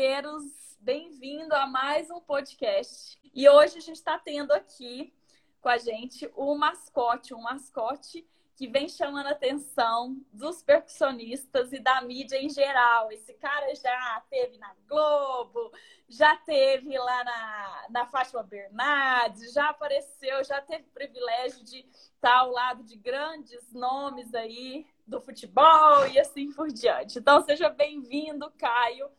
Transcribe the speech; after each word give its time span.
pipoqueiros, 0.00 0.78
bem-vindo 0.80 1.54
a 1.54 1.66
mais 1.66 2.10
um 2.10 2.20
podcast. 2.20 3.20
E 3.34 3.46
hoje 3.46 3.76
a 3.76 3.80
gente 3.82 3.96
está 3.96 4.18
tendo 4.18 4.50
aqui 4.50 5.12
com 5.60 5.68
a 5.68 5.76
gente 5.76 6.30
o 6.34 6.56
mascote, 6.56 7.34
um 7.34 7.42
mascote 7.42 8.26
que 8.56 8.66
vem 8.66 8.88
chamando 8.88 9.26
a 9.26 9.32
atenção 9.32 10.16
dos 10.32 10.62
percussionistas 10.62 11.74
e 11.74 11.78
da 11.78 12.00
mídia 12.00 12.38
em 12.42 12.48
geral. 12.48 13.12
Esse 13.12 13.34
cara 13.34 13.74
já 13.74 14.22
teve 14.30 14.56
na 14.56 14.74
Globo, 14.88 15.70
já 16.08 16.34
teve 16.34 16.98
lá 16.98 17.22
na, 17.22 17.86
na 17.90 18.06
Fátima 18.06 18.42
Bernardes, 18.42 19.52
já 19.52 19.68
apareceu, 19.68 20.42
já 20.44 20.62
teve 20.62 20.84
o 20.84 20.94
privilégio 20.94 21.62
de 21.62 21.86
estar 21.90 22.38
ao 22.38 22.52
lado 22.52 22.82
de 22.84 22.96
grandes 22.96 23.70
nomes 23.70 24.32
aí 24.32 24.86
do 25.06 25.20
futebol 25.20 26.06
e 26.06 26.18
assim 26.18 26.50
por 26.52 26.68
diante. 26.68 27.18
Então, 27.18 27.44
seja 27.44 27.68
bem-vindo, 27.68 28.50
Caio. 28.52 29.10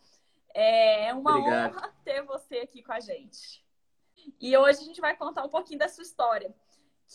É 0.53 1.13
uma 1.13 1.37
Obrigado. 1.37 1.75
honra 1.75 1.95
ter 2.03 2.21
você 2.23 2.57
aqui 2.59 2.83
com 2.83 2.91
a 2.91 2.99
gente. 2.99 3.63
E 4.39 4.55
hoje 4.57 4.79
a 4.79 4.83
gente 4.83 5.01
vai 5.01 5.15
contar 5.15 5.43
um 5.43 5.49
pouquinho 5.49 5.79
da 5.79 5.87
sua 5.87 6.03
história. 6.03 6.53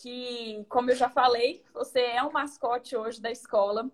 Que, 0.01 0.63
como 0.69 0.91
eu 0.91 0.95
já 0.95 1.09
falei, 1.09 1.63
você 1.73 2.01
é 2.01 2.23
um 2.23 2.31
mascote 2.31 2.95
hoje 2.95 3.19
da 3.21 3.31
escola 3.31 3.89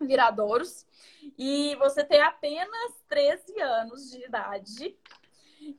Viradouros. 0.00 0.86
E 1.38 1.74
você 1.76 2.04
tem 2.04 2.20
apenas 2.20 3.02
13 3.08 3.60
anos 3.60 4.10
de 4.10 4.24
idade. 4.24 4.96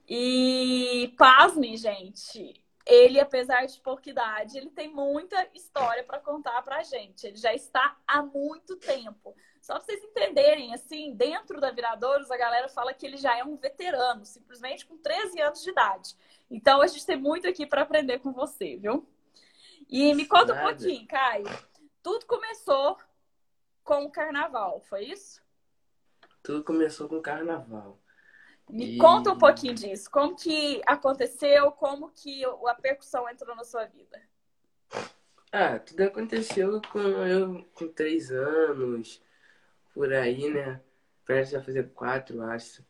E 0.08 1.14
pasmem, 1.18 1.78
gente, 1.78 2.62
ele, 2.86 3.20
apesar 3.20 3.66
de 3.66 3.80
pouca 3.80 4.10
idade, 4.10 4.58
ele 4.58 4.70
tem 4.70 4.94
muita 4.94 5.48
história 5.54 6.04
para 6.04 6.20
contar 6.20 6.62
para 6.62 6.78
a 6.78 6.84
gente. 6.84 7.26
Ele 7.26 7.38
já 7.38 7.54
está 7.54 7.98
há 8.08 8.22
muito 8.22 8.76
tempo. 8.78 9.36
Só 9.66 9.74
para 9.74 9.86
vocês 9.86 10.04
entenderem, 10.04 10.76
assim, 10.76 11.16
dentro 11.16 11.60
da 11.60 11.72
Viradouros, 11.72 12.30
a 12.30 12.38
galera 12.38 12.70
fala 12.70 12.94
que 12.94 13.04
ele 13.04 13.18
já 13.18 13.36
é 13.36 13.44
um 13.44 13.58
veterano, 13.58 14.24
simplesmente 14.24 14.86
com 14.86 14.96
13 14.96 15.42
anos 15.42 15.64
de 15.64 15.72
idade. 15.72 16.16
Então, 16.52 16.84
a 16.84 16.88
gente 16.88 17.04
tem 17.04 17.18
muito 17.18 17.48
aqui 17.48 17.66
para 17.66 17.82
aprender 17.82 18.20
com 18.20 18.32
você, 18.32 18.78
viu? 18.78 19.10
E 19.90 20.14
me 20.14 20.28
conta 20.28 20.54
Nada. 20.54 20.68
um 20.68 20.70
pouquinho, 20.70 21.08
Caio. 21.08 21.48
Tudo 22.04 22.28
começou 22.28 23.00
com 23.84 24.06
o 24.06 24.12
carnaval, 24.12 24.82
foi 24.82 25.06
isso? 25.06 25.42
Tudo 26.44 26.64
começou 26.64 27.10
com 27.10 27.18
o 27.18 27.22
carnaval. 27.24 28.00
Me 28.70 28.98
e... 28.98 28.98
conta 29.00 29.32
um 29.32 29.38
pouquinho 29.40 29.74
disso. 29.74 30.12
Como 30.12 30.36
que 30.36 30.80
aconteceu? 30.86 31.72
Como 31.72 32.12
que 32.12 32.46
a 32.46 32.76
percussão 32.76 33.28
entrou 33.28 33.56
na 33.56 33.64
sua 33.64 33.86
vida? 33.86 34.22
Ah, 35.52 35.80
tudo 35.80 36.02
aconteceu 36.02 36.80
com 36.92 37.00
eu 37.00 37.66
com 37.74 37.88
três 37.88 38.30
anos, 38.30 39.26
por 39.96 40.14
aí, 40.14 40.50
né? 40.50 40.82
Parece 41.26 41.56
a 41.56 41.64
fazer 41.64 41.90
quatro, 41.96 42.42
acho. 42.44 42.84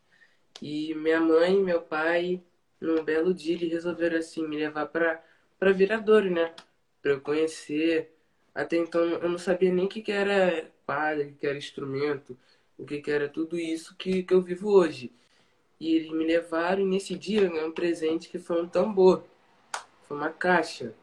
E 0.61 0.93
minha 0.95 1.21
mãe 1.21 1.55
e 1.57 1.63
meu 1.63 1.81
pai, 1.81 2.43
num 2.81 3.03
belo 3.03 3.33
dia, 3.33 3.55
eles 3.55 3.71
resolveram 3.71 4.17
assim 4.17 4.47
me 4.47 4.57
levar 4.57 4.87
para 4.87 5.23
para 5.59 5.71
Viradouro, 5.71 6.29
né? 6.29 6.53
Para 7.01 7.13
eu 7.13 7.21
conhecer. 7.21 8.11
Até 8.53 8.77
então 8.77 9.01
eu 9.01 9.29
não 9.29 9.37
sabia 9.37 9.73
nem 9.73 9.85
o 9.85 9.89
que, 9.89 10.01
que 10.01 10.11
era 10.11 10.69
quadra, 10.85 11.23
o 11.23 11.27
que, 11.27 11.33
que 11.35 11.47
era 11.47 11.57
instrumento, 11.57 12.37
o 12.77 12.85
que, 12.85 13.01
que 13.01 13.11
era 13.11 13.29
tudo 13.29 13.57
isso 13.59 13.95
que, 13.97 14.23
que 14.23 14.33
eu 14.33 14.41
vivo 14.41 14.69
hoje. 14.69 15.11
E 15.79 15.95
eles 15.95 16.11
me 16.11 16.25
levaram 16.25 16.81
e 16.81 16.85
nesse 16.85 17.15
dia 17.17 17.41
eu 17.43 17.49
ganhei 17.49 17.65
um 17.65 17.71
presente 17.71 18.29
que 18.29 18.39
foi 18.39 18.61
um 18.61 18.67
tambor. 18.67 19.25
Foi 20.07 20.17
uma 20.17 20.29
caixa. 20.29 20.93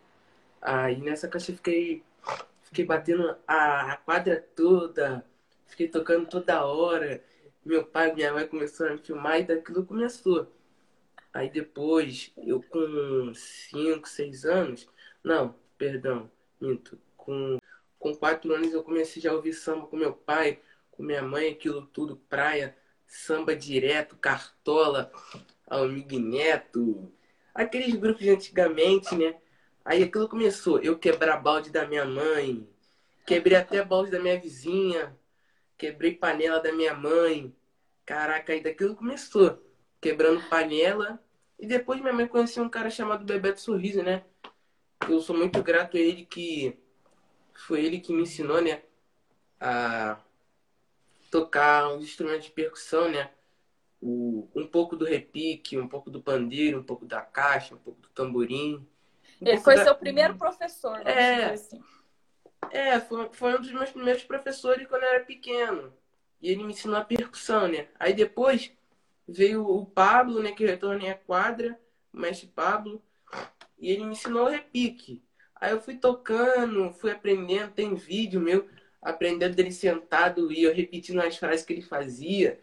Aí 0.60 1.00
nessa 1.00 1.28
caixa 1.28 1.52
eu 1.52 1.56
fiquei, 1.56 2.02
fiquei 2.62 2.84
batendo 2.84 3.36
a, 3.46 3.92
a 3.92 3.96
quadra 3.98 4.44
toda, 4.56 5.24
fiquei 5.72 5.88
tocando 5.88 6.28
toda 6.28 6.64
hora. 6.64 7.22
Meu 7.64 7.84
pai 7.84 8.14
minha 8.14 8.32
mãe 8.32 8.46
começaram 8.46 8.92
a 8.92 8.96
me 8.96 9.02
filmar 9.02 9.40
e 9.40 9.44
daquilo 9.44 9.84
começou. 9.84 10.50
Aí 11.32 11.50
depois, 11.50 12.30
eu 12.36 12.62
com 12.62 13.32
5, 13.34 14.08
6 14.08 14.44
anos, 14.44 14.88
não, 15.24 15.54
perdão, 15.78 16.30
minto, 16.60 16.98
com, 17.16 17.58
com 17.98 18.14
4 18.14 18.52
anos 18.52 18.72
eu 18.72 18.82
comecei 18.82 19.22
já 19.22 19.30
a 19.30 19.34
ouvir 19.34 19.54
samba 19.54 19.86
com 19.86 19.96
meu 19.96 20.12
pai, 20.12 20.60
com 20.90 21.02
minha 21.02 21.22
mãe, 21.22 21.52
aquilo 21.52 21.86
tudo, 21.86 22.16
praia 22.28 22.76
Samba 23.06 23.54
Direto, 23.54 24.16
Cartola, 24.16 25.12
Amigo 25.66 26.18
Neto, 26.18 27.12
aqueles 27.54 27.94
grupos 27.94 28.22
de 28.22 28.30
antigamente, 28.30 29.14
né? 29.14 29.36
Aí 29.84 30.02
aquilo 30.02 30.28
começou, 30.28 30.80
eu 30.80 30.98
quebrar 30.98 31.36
balde 31.38 31.70
da 31.70 31.86
minha 31.86 32.04
mãe, 32.04 32.66
quebrei 33.26 33.56
até 33.56 33.84
balde 33.84 34.10
da 34.10 34.18
minha 34.18 34.40
vizinha, 34.40 35.16
quebrei 35.82 36.14
panela 36.14 36.60
da 36.60 36.72
minha 36.72 36.94
mãe. 36.94 37.52
Caraca, 38.06 38.52
aí 38.52 38.62
daquilo 38.62 38.94
começou, 38.94 39.60
quebrando 40.00 40.48
panela. 40.48 41.20
E 41.58 41.66
depois 41.66 42.00
minha 42.00 42.12
mãe 42.12 42.28
conheceu 42.28 42.62
um 42.62 42.68
cara 42.68 42.88
chamado 42.88 43.24
Bebeto 43.24 43.60
Sorriso, 43.60 44.00
né? 44.00 44.24
Eu 45.08 45.20
sou 45.20 45.36
muito 45.36 45.60
grato 45.60 45.96
a 45.96 46.00
ele 46.00 46.24
que 46.24 46.78
foi 47.66 47.84
ele 47.84 47.98
que 47.98 48.12
me 48.12 48.22
ensinou, 48.22 48.62
né? 48.62 48.82
A 49.60 50.20
tocar 51.32 51.88
uns 51.92 52.04
instrumentos 52.04 52.44
de 52.44 52.52
percussão, 52.52 53.10
né? 53.10 53.30
O, 54.00 54.48
um 54.54 54.66
pouco 54.66 54.94
do 54.94 55.04
repique, 55.04 55.78
um 55.78 55.88
pouco 55.88 56.10
do 56.10 56.22
pandeiro, 56.22 56.78
um 56.78 56.84
pouco 56.84 57.04
da 57.04 57.22
caixa, 57.22 57.74
um 57.74 57.78
pouco 57.78 58.00
do 58.00 58.08
tamborim. 58.08 58.86
Um 59.40 59.48
Ele 59.48 59.58
foi 59.58 59.74
da... 59.74 59.84
seu 59.84 59.96
primeiro 59.96 60.36
professor, 60.36 61.04
é, 61.04 61.46
assim. 61.46 61.82
É, 62.70 62.98
foi, 63.00 63.28
foi 63.32 63.54
um 63.56 63.60
dos 63.60 63.72
meus 63.72 63.90
primeiros 63.90 64.24
professores 64.24 64.86
quando 64.86 65.02
eu 65.02 65.08
era 65.08 65.24
pequeno. 65.24 65.92
E 66.40 66.50
ele 66.50 66.64
me 66.64 66.72
ensinou 66.72 66.96
a 66.96 67.04
percussão, 67.04 67.68
né? 67.68 67.88
Aí 67.98 68.12
depois 68.14 68.72
veio 69.26 69.66
o 69.66 69.86
Pablo, 69.86 70.42
né? 70.42 70.52
Que 70.52 70.66
retornei 70.66 71.10
à 71.10 71.14
quadra, 71.14 71.78
o 72.12 72.18
mestre 72.18 72.48
Pablo. 72.48 73.02
E 73.78 73.90
ele 73.90 74.04
me 74.04 74.12
ensinou 74.12 74.46
o 74.46 74.50
repique. 74.50 75.22
Aí 75.54 75.70
eu 75.70 75.80
fui 75.80 75.96
tocando, 75.96 76.92
fui 76.94 77.10
aprendendo, 77.10 77.72
tem 77.72 77.94
vídeo 77.94 78.40
meu 78.40 78.68
aprendendo 79.00 79.56
dele 79.56 79.72
sentado 79.72 80.52
e 80.52 80.62
eu 80.62 80.72
repetindo 80.72 81.20
as 81.20 81.36
frases 81.36 81.64
que 81.64 81.72
ele 81.72 81.82
fazia. 81.82 82.60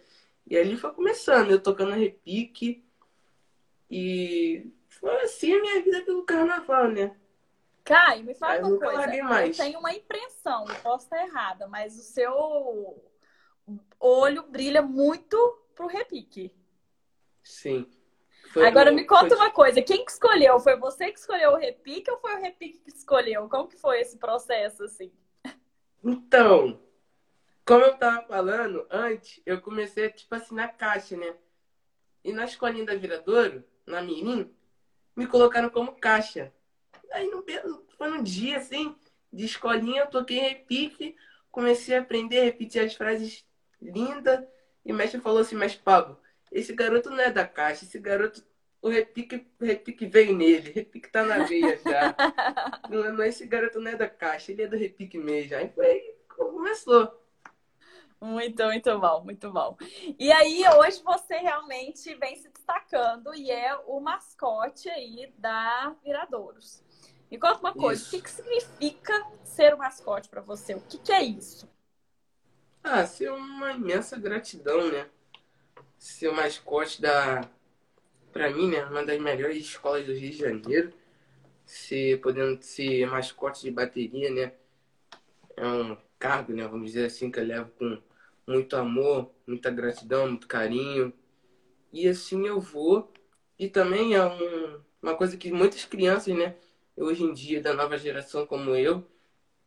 E 0.48 0.58
ali 0.58 0.78
foi 0.78 0.92
começando, 0.94 1.52
eu 1.52 1.62
tocando 1.62 1.92
repique. 1.92 2.84
E 3.92 4.72
foi 4.88 5.22
assim 5.22 5.54
a 5.54 5.62
minha 5.62 5.82
vida 5.82 6.02
pelo 6.04 6.24
carnaval, 6.24 6.90
né? 6.90 7.16
Caio, 7.90 8.24
me 8.24 8.36
fala 8.36 8.68
uma 8.68 8.78
coisa. 8.78 9.24
Mais. 9.24 9.58
Eu 9.58 9.66
tenho 9.66 9.80
uma 9.80 9.92
impressão, 9.92 10.64
eu 10.70 10.76
posso 10.76 11.06
estar 11.06 11.26
errada, 11.26 11.68
mas 11.68 11.98
o 11.98 12.04
seu 12.04 13.04
olho 14.00 14.44
brilha 14.44 14.84
muito 14.84 15.36
pro 15.74 15.88
repique. 15.88 16.54
Sim. 17.44 17.90
Foi 18.54 18.68
Agora 18.68 18.92
me 18.92 19.06
conta 19.06 19.36
foi... 19.36 19.38
uma 19.38 19.50
coisa, 19.50 19.82
quem 19.82 20.06
que 20.06 20.12
escolheu? 20.12 20.60
Foi 20.60 20.78
você 20.78 21.12
que 21.12 21.18
escolheu 21.18 21.54
o 21.54 21.58
repique 21.58 22.12
ou 22.12 22.20
foi 22.20 22.36
o 22.36 22.42
repique 22.42 22.78
que 22.78 22.92
escolheu? 22.92 23.50
Como 23.50 23.68
que 23.68 23.78
foi 23.78 24.02
esse 24.02 24.18
processo, 24.18 24.84
assim? 24.84 25.12
Então, 26.04 26.80
como 27.66 27.86
eu 27.86 27.98
tava 27.98 28.22
falando 28.28 28.86
antes, 28.92 29.42
eu 29.48 29.62
comecei, 29.62 30.12
tipo 30.12 30.36
assim, 30.36 30.54
na 30.54 30.68
caixa, 30.68 31.18
né? 31.18 31.36
E 32.24 32.32
na 32.32 32.46
escolinha 32.46 32.86
da 32.86 32.96
Viradouro, 32.96 33.64
na 33.84 34.00
Mirim, 34.00 34.54
me 35.16 35.26
colocaram 35.26 35.70
como 35.70 36.00
caixa. 36.00 36.54
Aí 37.12 37.30
foi 37.98 38.10
num 38.10 38.24
dia, 38.24 38.58
assim, 38.58 38.96
de 39.32 39.46
escolinha, 39.46 40.02
eu 40.02 40.08
toquei 40.08 40.40
repique, 40.40 41.16
comecei 41.52 41.98
a 41.98 42.02
aprender 42.02 42.44
repetir 42.44 42.82
as 42.82 42.94
frases 42.94 43.46
lindas. 43.82 44.46
E 44.86 44.92
o 44.92 44.96
mestre 44.96 45.20
falou 45.20 45.40
assim, 45.40 45.56
mas 45.56 45.76
Pablo, 45.76 46.20
esse 46.52 46.74
garoto 46.74 47.10
não 47.10 47.20
é 47.20 47.32
da 47.32 47.46
caixa, 47.46 47.84
esse 47.86 48.00
garoto 48.00 48.44
o 48.82 48.90
repique, 48.90 49.46
o 49.60 49.66
repique 49.66 50.06
veio 50.06 50.36
nele, 50.36 50.70
o 50.70 50.74
repique 50.74 51.10
tá 51.10 51.24
na 51.24 51.44
veia 51.44 51.78
já. 51.78 52.16
não, 52.90 53.14
não, 53.14 53.24
esse 53.24 53.46
garoto 53.46 53.80
não 53.80 53.92
é 53.92 53.96
da 53.96 54.10
caixa, 54.10 54.52
ele 54.52 54.64
é 54.64 54.68
do 54.68 54.78
repique 54.78 55.18
mesmo. 55.18 55.56
Aí 55.56 55.70
foi, 55.70 56.16
começou. 56.30 57.20
Muito, 58.22 58.64
muito 58.66 59.00
bom, 59.00 59.24
muito 59.24 59.52
bom. 59.52 59.78
E 60.18 60.32
aí, 60.32 60.64
hoje 60.78 61.02
você 61.04 61.38
realmente 61.38 62.14
vem 62.16 62.36
se 62.36 62.50
destacando 62.50 63.34
e 63.34 63.50
é 63.50 63.76
o 63.86 64.00
mascote 64.00 64.90
aí 64.90 65.34
da 65.38 65.96
Viradouros. 66.04 66.84
Me 67.30 67.38
conta 67.38 67.60
uma 67.60 67.74
coisa, 67.74 68.02
isso. 68.02 68.08
o 68.08 68.20
que, 68.20 68.24
que 68.24 68.32
significa 68.32 69.28
ser 69.44 69.74
o 69.74 69.78
mascote 69.78 70.30
para 70.30 70.42
você? 70.42 70.74
O 70.74 70.82
que, 70.82 70.98
que 70.98 71.12
é 71.12 71.24
isso? 71.24 71.70
Ah, 72.84 73.06
ser 73.06 73.32
uma 73.32 73.74
imensa 73.74 74.18
gratidão, 74.18 74.90
né? 74.92 75.08
Ser 75.98 76.30
o 76.30 76.36
mascote 76.36 77.02
da, 77.02 77.48
para 78.32 78.50
mim, 78.50 78.70
né, 78.70 78.84
uma 78.86 79.06
das 79.06 79.20
melhores 79.20 79.58
escolas 79.58 80.06
do 80.06 80.14
Rio 80.14 80.32
de 80.32 80.38
Janeiro. 80.38 80.94
Se 81.66 82.18
podendo 82.18 82.62
ser 82.64 83.06
mascote 83.08 83.62
de 83.62 83.72
bateria, 83.72 84.32
né? 84.32 84.54
É 85.56 85.66
um 85.68 85.98
cargo, 86.18 86.54
né, 86.54 86.68
vamos 86.68 86.88
dizer 86.92 87.06
assim, 87.06 87.32
que 87.32 87.40
eu 87.40 87.46
levo 87.46 87.72
com 87.78 88.02
muito 88.48 88.76
amor, 88.76 89.32
muita 89.46 89.70
gratidão, 89.70 90.28
muito 90.28 90.48
carinho. 90.48 91.14
E 91.92 92.08
assim 92.08 92.48
eu 92.48 92.60
vou. 92.60 93.12
E 93.58 93.68
também 93.70 94.16
é 94.16 94.26
um, 94.26 94.82
uma 95.02 95.16
coisa 95.16 95.38
que 95.38 95.52
muitas 95.52 95.86
crianças, 95.86 96.36
né, 96.36 96.56
hoje 97.02 97.24
em 97.24 97.34
dia, 97.34 97.62
da 97.62 97.74
nova 97.74 97.98
geração 97.98 98.46
como 98.46 98.76
eu, 98.76 99.08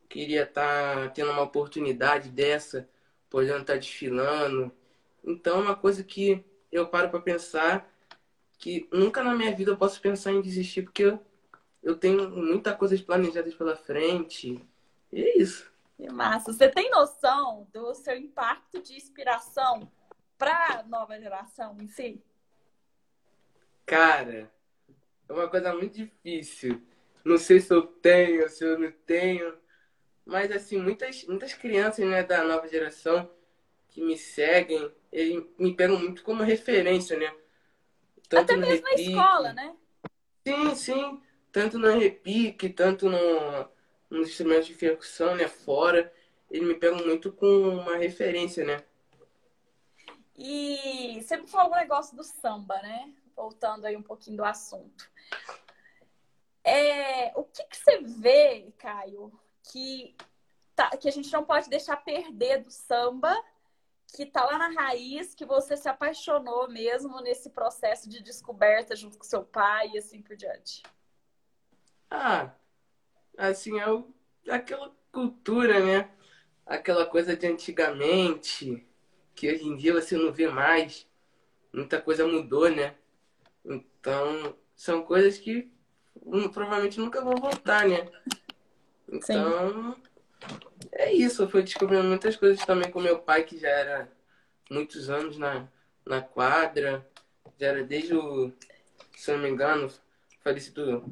queria 0.08 0.42
estar 0.42 0.94
tá 0.96 1.08
tendo 1.08 1.30
uma 1.30 1.42
oportunidade 1.42 2.28
dessa, 2.28 2.88
podendo 3.30 3.60
estar 3.60 3.74
tá 3.74 3.78
desfilando. 3.78 4.70
Então 5.24 5.58
é 5.58 5.62
uma 5.62 5.76
coisa 5.76 6.04
que 6.04 6.44
eu 6.70 6.86
paro 6.86 7.08
para 7.10 7.20
pensar 7.20 7.90
que 8.58 8.88
nunca 8.92 9.24
na 9.24 9.34
minha 9.34 9.54
vida 9.54 9.72
eu 9.72 9.76
posso 9.76 10.00
pensar 10.00 10.32
em 10.32 10.40
desistir, 10.40 10.82
porque 10.82 11.04
eu, 11.04 11.20
eu 11.82 11.96
tenho 11.96 12.30
muita 12.30 12.74
coisa 12.74 12.96
planejadas 13.02 13.54
pela 13.54 13.74
frente. 13.74 14.64
E 15.10 15.22
é 15.22 15.38
isso. 15.38 15.72
Que 15.96 16.12
massa. 16.12 16.52
Você 16.52 16.68
tem 16.68 16.90
noção 16.90 17.66
do 17.72 17.94
seu 17.94 18.16
impacto 18.16 18.80
de 18.82 18.94
inspiração 18.94 19.90
para 20.36 20.80
a 20.80 20.82
nova 20.82 21.18
geração 21.18 21.76
em 21.80 21.88
si? 21.88 22.22
Cara, 23.86 24.50
é 25.28 25.32
uma 25.32 25.48
coisa 25.48 25.74
muito 25.74 25.94
difícil. 25.94 26.80
Não 27.24 27.38
sei 27.38 27.60
se 27.60 27.72
eu 27.72 27.82
tenho, 27.82 28.48
se 28.48 28.64
eu 28.64 28.78
não 28.78 28.92
tenho. 29.06 29.56
Mas, 30.24 30.50
assim, 30.50 30.78
muitas, 30.78 31.24
muitas 31.24 31.54
crianças 31.54 32.06
né, 32.06 32.22
da 32.22 32.44
nova 32.44 32.68
geração 32.68 33.30
que 33.88 34.00
me 34.02 34.16
seguem, 34.16 34.90
eles 35.12 35.44
me 35.58 35.74
pegam 35.74 35.98
muito 35.98 36.22
como 36.22 36.42
referência, 36.42 37.18
né? 37.18 37.34
Tanto 38.28 38.52
Até 38.52 38.56
mesmo 38.56 38.86
repique, 38.86 39.14
na 39.14 39.20
escola, 39.20 39.52
né? 39.52 39.76
Sim, 40.46 40.74
sim. 40.74 41.22
Tanto 41.52 41.78
no 41.78 41.90
repique, 41.98 42.70
tanto 42.70 43.10
no, 43.10 43.68
nos 44.08 44.28
instrumentos 44.28 44.66
de 44.66 44.74
percussão, 44.74 45.34
né? 45.34 45.46
Fora. 45.48 46.12
Eles 46.50 46.66
me 46.66 46.74
pegam 46.74 47.04
muito 47.04 47.32
com 47.32 47.46
uma 47.46 47.96
referência, 47.96 48.64
né? 48.64 48.82
E 50.36 51.20
me 51.20 51.46
falou 51.46 51.72
um 51.72 51.76
negócio 51.76 52.16
do 52.16 52.24
samba, 52.24 52.80
né? 52.82 53.12
Voltando 53.36 53.84
aí 53.86 53.96
um 53.96 54.02
pouquinho 54.02 54.38
do 54.38 54.44
assunto. 54.44 55.10
É, 56.72 57.32
o 57.36 57.44
que, 57.44 57.62
que 57.64 57.76
você 57.76 57.98
vê, 57.98 58.72
Caio, 58.78 59.30
que, 59.70 60.16
tá, 60.74 60.88
que 60.96 61.06
a 61.06 61.12
gente 61.12 61.30
não 61.30 61.44
pode 61.44 61.68
deixar 61.68 61.98
perder 61.98 62.62
do 62.62 62.70
samba 62.70 63.30
que 64.16 64.24
tá 64.24 64.42
lá 64.46 64.56
na 64.56 64.68
raiz, 64.68 65.34
que 65.34 65.44
você 65.44 65.76
se 65.76 65.86
apaixonou 65.86 66.70
mesmo 66.70 67.20
nesse 67.20 67.50
processo 67.50 68.08
de 68.08 68.22
descoberta 68.22 68.96
junto 68.96 69.18
com 69.18 69.24
seu 69.24 69.44
pai 69.44 69.90
e 69.92 69.98
assim 69.98 70.22
por 70.22 70.34
diante? 70.34 70.82
Ah, 72.10 72.54
assim, 73.36 73.78
é 73.78 73.90
o, 73.90 74.10
aquela 74.48 74.90
cultura, 75.12 75.78
né? 75.84 76.10
Aquela 76.64 77.04
coisa 77.04 77.36
de 77.36 77.46
antigamente, 77.46 78.86
que 79.34 79.52
hoje 79.52 79.68
em 79.68 79.76
dia 79.76 79.92
você 79.92 80.16
não 80.16 80.32
vê 80.32 80.48
mais. 80.48 81.06
Muita 81.70 82.00
coisa 82.00 82.26
mudou, 82.26 82.70
né? 82.70 82.96
Então, 83.62 84.56
são 84.74 85.02
coisas 85.04 85.38
que 85.38 85.70
provavelmente 86.52 87.00
nunca 87.00 87.20
vão 87.20 87.34
voltar, 87.34 87.88
né? 87.88 88.08
Então, 89.08 89.94
Sim. 89.94 90.02
é 90.92 91.12
isso. 91.12 91.42
Eu 91.42 91.50
fui 91.50 91.62
descobrindo 91.62 92.04
muitas 92.04 92.36
coisas 92.36 92.64
também 92.64 92.90
com 92.90 93.00
meu 93.00 93.18
pai, 93.18 93.44
que 93.44 93.58
já 93.58 93.68
era 93.68 94.12
muitos 94.70 95.10
anos 95.10 95.36
na, 95.36 95.68
na 96.06 96.22
quadra. 96.22 97.06
Já 97.58 97.68
era 97.68 97.84
desde 97.84 98.14
o, 98.14 98.52
se 99.16 99.32
não 99.32 99.38
me 99.38 99.48
engano, 99.48 99.92
falecido. 100.42 101.04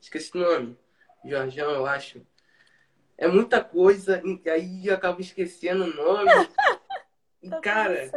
Esqueci 0.00 0.36
o 0.36 0.40
nome. 0.40 0.78
Jorjão, 1.24 1.70
eu 1.70 1.86
acho. 1.86 2.24
É 3.16 3.28
muita 3.28 3.62
coisa, 3.62 4.20
e 4.24 4.50
aí 4.50 4.86
eu 4.86 4.94
acabo 4.94 5.20
esquecendo 5.20 5.84
o 5.84 5.94
nome. 5.94 6.30
e, 7.42 7.48
tá 7.48 7.60
cara. 7.60 8.10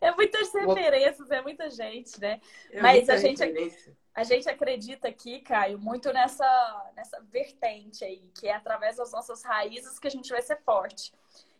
É 0.00 0.12
muitas 0.12 0.52
referências, 0.52 1.30
é 1.30 1.42
muita 1.42 1.70
gente, 1.70 2.20
né? 2.20 2.40
É 2.70 2.80
Mas 2.80 3.08
a 3.08 3.16
gente. 3.16 3.42
Referência 3.42 3.96
a 4.16 4.24
gente 4.24 4.48
acredita 4.48 5.08
aqui, 5.08 5.40
Caio, 5.40 5.78
muito 5.78 6.10
nessa, 6.10 6.90
nessa 6.96 7.20
vertente 7.20 8.02
aí, 8.02 8.30
que 8.34 8.48
é 8.48 8.54
através 8.54 8.96
das 8.96 9.12
nossas 9.12 9.44
raízes 9.44 9.98
que 9.98 10.08
a 10.08 10.10
gente 10.10 10.30
vai 10.30 10.40
ser 10.40 10.56
forte. 10.62 11.12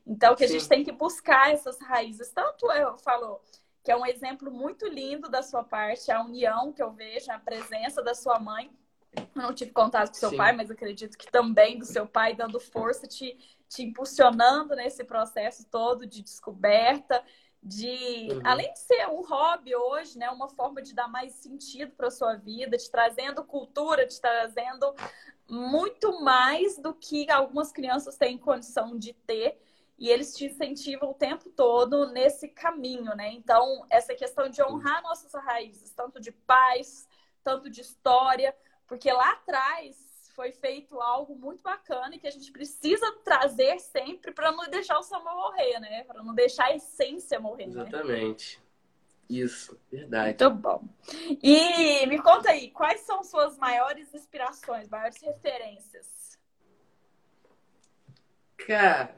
Então, 0.07 0.35
que 0.35 0.43
a 0.43 0.49
gente 0.49 0.67
tem 0.67 0.83
que 0.83 0.91
buscar 0.91 1.53
essas 1.53 1.79
raízes. 1.79 2.33
Tanto 2.33 2.73
eu 2.73 2.97
falo 2.97 3.43
que 3.85 3.93
é 3.93 3.97
um 3.97 4.07
exemplo 4.07 4.51
muito 4.51 4.87
lindo 4.87 5.29
da 5.29 5.43
sua 5.43 5.63
parte, 5.63 6.11
a 6.11 6.23
união 6.23 6.73
que 6.73 6.83
eu 6.83 6.91
vejo, 6.91 7.31
a 7.31 7.39
presença 7.39 8.03
da 8.03 8.15
sua 8.15 8.39
mãe. 8.41 8.71
Eu 9.15 9.43
não 9.43 9.53
tive 9.53 9.73
contato 9.73 10.09
com 10.09 10.15
seu 10.15 10.31
Sim. 10.31 10.39
pai, 10.39 10.53
mas 10.53 10.71
acredito 10.71 11.19
que 11.19 11.31
também 11.31 11.79
do 11.79 11.85
seu 11.85 12.07
pai 12.07 12.35
dando 12.35 12.59
força, 12.59 13.07
te, 13.07 13.37
te 13.69 13.83
impulsionando 13.83 14.75
nesse 14.75 15.05
processo 15.05 15.67
todo 15.71 16.07
de 16.07 16.23
descoberta 16.23 17.23
de 17.67 18.29
uhum. 18.31 18.41
além 18.45 18.73
de 18.73 18.79
ser 18.79 19.09
um 19.09 19.23
hobby 19.23 19.75
hoje, 19.75 20.17
né, 20.17 20.31
uma 20.31 20.49
forma 20.49 20.81
de 20.81 20.95
dar 20.95 21.09
mais 21.09 21.35
sentido 21.35 21.91
para 21.97 22.13
sua 22.13 22.37
vida, 22.37 22.77
te 22.77 22.89
trazendo 22.89 23.43
cultura, 23.45 24.07
te 24.07 24.21
trazendo 24.21 24.95
muito 25.49 26.21
mais 26.21 26.79
do 26.79 26.95
que 26.95 27.29
algumas 27.29 27.73
crianças 27.73 28.17
têm 28.17 28.39
condição 28.39 28.97
de 28.97 29.13
ter 29.13 29.61
e 29.99 30.09
eles 30.09 30.35
te 30.37 30.45
incentivam 30.45 31.11
o 31.11 31.15
tempo 31.15 31.51
todo 31.51 32.07
nesse 32.13 32.49
caminho, 32.49 33.17
né? 33.17 33.33
Então, 33.33 33.85
essa 33.91 34.15
questão 34.15 34.49
de 34.49 34.63
honrar 34.63 35.03
nossas 35.03 35.33
raízes, 35.33 35.91
tanto 35.91 36.21
de 36.21 36.31
paz, 36.31 37.09
tanto 37.43 37.69
de 37.69 37.81
história, 37.81 38.55
porque 38.87 39.11
lá 39.11 39.33
atrás 39.33 40.06
foi 40.37 40.53
feito 40.53 41.01
algo 41.01 41.35
muito 41.35 41.63
bacana 41.63 42.15
e 42.15 42.19
que 42.19 42.27
a 42.27 42.31
gente 42.31 42.53
precisa 42.53 43.11
trazer 43.25 43.81
sempre 43.81 44.31
para 44.33 44.53
não 44.53 44.69
deixar 44.69 44.99
o 44.99 45.03
samba 45.03 45.35
morrer, 45.35 45.81
né? 45.81 46.05
Para 46.05 46.23
não 46.23 46.35
deixar 46.35 46.67
a 46.67 46.77
essência 46.77 47.41
morrer. 47.41 47.67
Né? 47.67 47.81
Exatamente. 47.81 48.59
Né? 48.59 48.67
Isso, 49.29 49.81
verdade. 49.91 50.45
Muito 50.45 50.51
bom. 50.61 50.85
E 51.43 52.07
me 52.07 52.23
conta 52.23 52.51
aí, 52.51 52.71
quais 52.71 53.01
são 53.01 53.25
suas 53.25 53.57
maiores 53.57 54.15
inspirações, 54.15 54.89
maiores 54.89 55.21
referências? 55.21 56.39
Cara, 58.59 59.17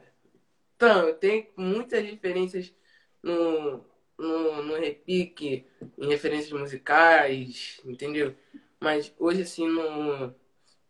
então, 0.75 1.09
eu 1.09 1.15
tenho 1.15 1.47
muitas 1.57 2.01
referências 2.03 2.73
no, 3.21 3.85
no, 4.17 4.63
no 4.63 4.75
repique, 4.79 5.67
em 5.97 6.07
referências 6.07 6.57
musicais, 6.57 7.81
entendeu? 7.83 8.35
Mas 8.79 9.13
hoje, 9.19 9.41
assim, 9.41 9.67
no, 9.67 10.33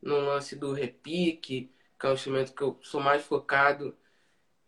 no 0.01 0.19
lance 0.19 0.55
do 0.55 0.71
repique, 0.73 1.71
que 1.99 2.05
é 2.05 2.09
um 2.09 2.13
instrumento 2.13 2.53
que 2.53 2.61
eu 2.61 2.77
sou 2.81 3.01
mais 3.01 3.23
focado. 3.23 3.95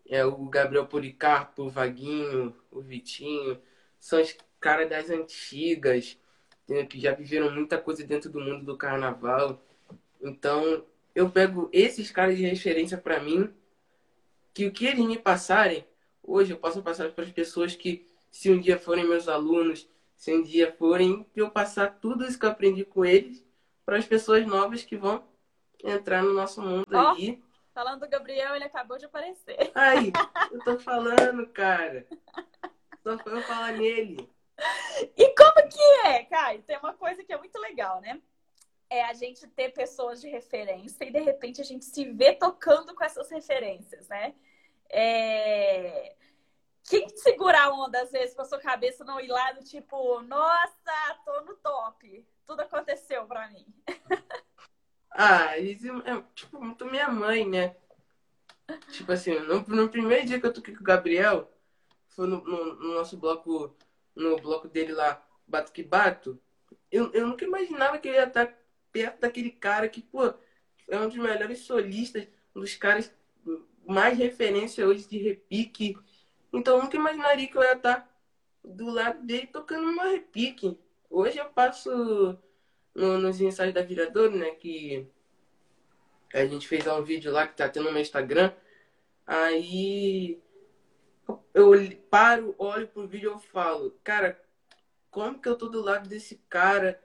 É 0.08 0.26
o 0.26 0.46
Gabriel 0.46 0.88
Policarpo, 0.88 1.64
o 1.64 1.70
Vaguinho, 1.70 2.56
o 2.70 2.82
Vitinho. 2.82 3.62
São 4.00 4.22
os 4.22 4.36
caras 4.60 4.90
das 4.90 5.10
antigas, 5.10 6.18
que 6.90 7.00
já 7.00 7.14
viveram 7.14 7.52
muita 7.52 7.78
coisa 7.78 8.04
dentro 8.04 8.30
do 8.30 8.40
mundo 8.40 8.66
do 8.66 8.78
carnaval. 8.78 9.62
Então, 10.22 10.86
eu 11.16 11.30
pego 11.30 11.70
esses 11.72 12.12
caras 12.12 12.38
de 12.38 12.44
referência 12.44 12.98
para 12.98 13.22
mim, 13.22 13.50
que 14.54 14.66
o 14.66 14.72
que 14.72 14.86
eles 14.86 15.06
me 15.06 15.18
passarem, 15.18 15.86
hoje 16.22 16.52
eu 16.52 16.58
posso 16.58 16.82
passar 16.82 17.10
para 17.12 17.24
as 17.24 17.32
pessoas 17.32 17.76
que, 17.76 18.06
se 18.30 18.52
um 18.52 18.60
dia 18.60 18.78
forem 18.78 19.08
meus 19.08 19.28
alunos, 19.28 19.88
se 20.16 20.34
um 20.34 20.44
dia 20.44 20.74
forem, 20.78 21.26
eu 21.36 21.50
passar 21.50 22.00
tudo 22.00 22.26
isso 22.26 22.38
que 22.38 22.46
eu 22.46 22.50
aprendi 22.50 22.84
com 22.84 23.06
eles 23.06 23.44
para 23.92 23.98
as 23.98 24.06
pessoas 24.06 24.48
novas 24.48 24.86
que 24.86 24.96
vão 24.96 25.22
entrar 25.84 26.24
no 26.24 26.32
nosso 26.32 26.62
mundo 26.62 26.88
oh, 26.90 26.98
aí. 26.98 27.44
Falando 27.74 28.00
do 28.00 28.08
Gabriel, 28.08 28.56
ele 28.56 28.64
acabou 28.64 28.98
de 28.98 29.04
aparecer. 29.04 29.70
Aí, 29.76 30.14
eu 30.50 30.64
tô 30.64 30.80
falando, 30.80 31.46
cara. 31.48 32.08
Só 33.04 33.18
foi 33.18 33.34
eu 33.34 33.42
falar 33.42 33.74
nele. 33.74 34.30
E 35.18 35.36
como 35.36 35.68
que 35.68 36.08
é, 36.08 36.24
Caio? 36.24 36.62
Tem 36.62 36.78
uma 36.78 36.94
coisa 36.94 37.22
que 37.22 37.34
é 37.34 37.38
muito 37.38 37.60
legal, 37.60 38.00
né? 38.00 38.22
É 38.90 39.04
a 39.04 39.14
gente 39.14 39.46
ter 39.48 39.74
pessoas 39.74 40.22
de 40.22 40.30
referência 40.30 41.04
e 41.04 41.12
de 41.12 41.20
repente 41.20 41.60
a 41.60 41.66
gente 41.66 41.84
se 41.84 42.06
vê 42.14 42.32
tocando 42.32 42.96
com 42.96 43.04
essas 43.04 43.30
referências, 43.30 44.08
né? 44.08 44.34
É... 44.90 46.16
Quem 46.84 47.08
segura 47.18 47.64
a 47.64 47.74
onda, 47.74 48.02
às 48.02 48.12
vezes, 48.12 48.36
com 48.36 48.42
a 48.42 48.46
sua 48.46 48.60
cabeça 48.60 49.04
não 49.04 49.20
ir 49.20 49.28
lá 49.28 49.52
do 49.52 49.64
tipo, 49.64 50.22
nossa, 50.22 51.20
tô 51.26 51.42
no 51.42 51.56
top 51.56 52.26
tudo 52.52 52.62
aconteceu 52.62 53.26
pra 53.26 53.50
mim. 53.50 53.66
ah, 55.12 55.58
isso 55.58 55.88
é 56.06 56.22
tipo 56.36 56.60
muito 56.60 56.86
minha 56.86 57.08
mãe, 57.08 57.48
né? 57.48 57.78
Tipo 58.92 59.14
assim, 59.14 59.40
no, 59.40 59.62
no 59.62 59.90
primeiro 59.90 60.26
dia 60.26 60.40
que 60.40 60.46
eu 60.46 60.54
toquei 60.54 60.76
com 60.76 60.82
o 60.82 60.84
Gabriel, 60.86 61.50
foi 62.10 62.28
no, 62.28 62.44
no, 62.44 62.76
no 62.76 62.94
nosso 62.94 63.16
bloco, 63.16 63.74
no 64.14 64.36
bloco 64.36 64.68
dele 64.68 64.92
lá, 64.92 65.26
Bato 65.48 65.72
que 65.72 65.82
Bato, 65.82 66.38
eu, 66.92 67.10
eu 67.14 67.26
nunca 67.26 67.46
imaginava 67.46 67.98
que 67.98 68.10
ele 68.10 68.18
ia 68.18 68.28
estar 68.28 68.54
perto 68.92 69.22
daquele 69.22 69.52
cara 69.52 69.88
que, 69.88 70.02
pô, 70.02 70.34
é 70.90 71.00
um 71.00 71.08
dos 71.08 71.18
melhores 71.18 71.60
solistas, 71.60 72.28
um 72.54 72.60
dos 72.60 72.76
caras 72.76 73.14
mais 73.88 74.18
referência 74.18 74.86
hoje 74.86 75.08
de 75.08 75.18
repique. 75.18 75.98
Então 76.54 76.78
eu 76.78 76.84
nunca 76.84 76.98
imaginaria 76.98 77.48
que 77.48 77.58
eu 77.58 77.64
ia 77.64 77.74
estar 77.74 78.10
do 78.64 78.90
lado 78.90 79.26
dele 79.26 79.48
tocando 79.48 79.90
uma 79.90 80.10
repique. 80.10 80.78
Hoje 81.10 81.38
eu 81.38 81.46
passo 81.46 82.38
no, 82.94 83.18
nos 83.18 83.40
ensaios 83.42 83.74
da 83.74 83.82
Viradora, 83.82 84.32
né? 84.32 84.52
Que 84.52 85.08
a 86.34 86.46
gente 86.46 86.68
fez 86.68 86.86
um 86.88 87.04
vídeo 87.04 87.32
lá 87.32 87.48
que 87.48 87.56
tá 87.56 87.68
tendo 87.70 87.86
no 87.86 87.92
meu 87.92 88.02
Instagram. 88.02 88.54
Aí 89.26 90.42
eu 91.54 91.72
paro, 92.10 92.56
olho 92.58 92.88
pro 92.88 93.08
vídeo 93.08 93.38
e 93.38 93.48
falo, 93.48 93.98
cara, 94.04 94.42
como 95.10 95.40
que 95.40 95.48
eu 95.48 95.58
tô 95.58 95.68
do 95.68 95.82
lado 95.82 96.08
desse 96.08 96.42
cara, 96.50 97.02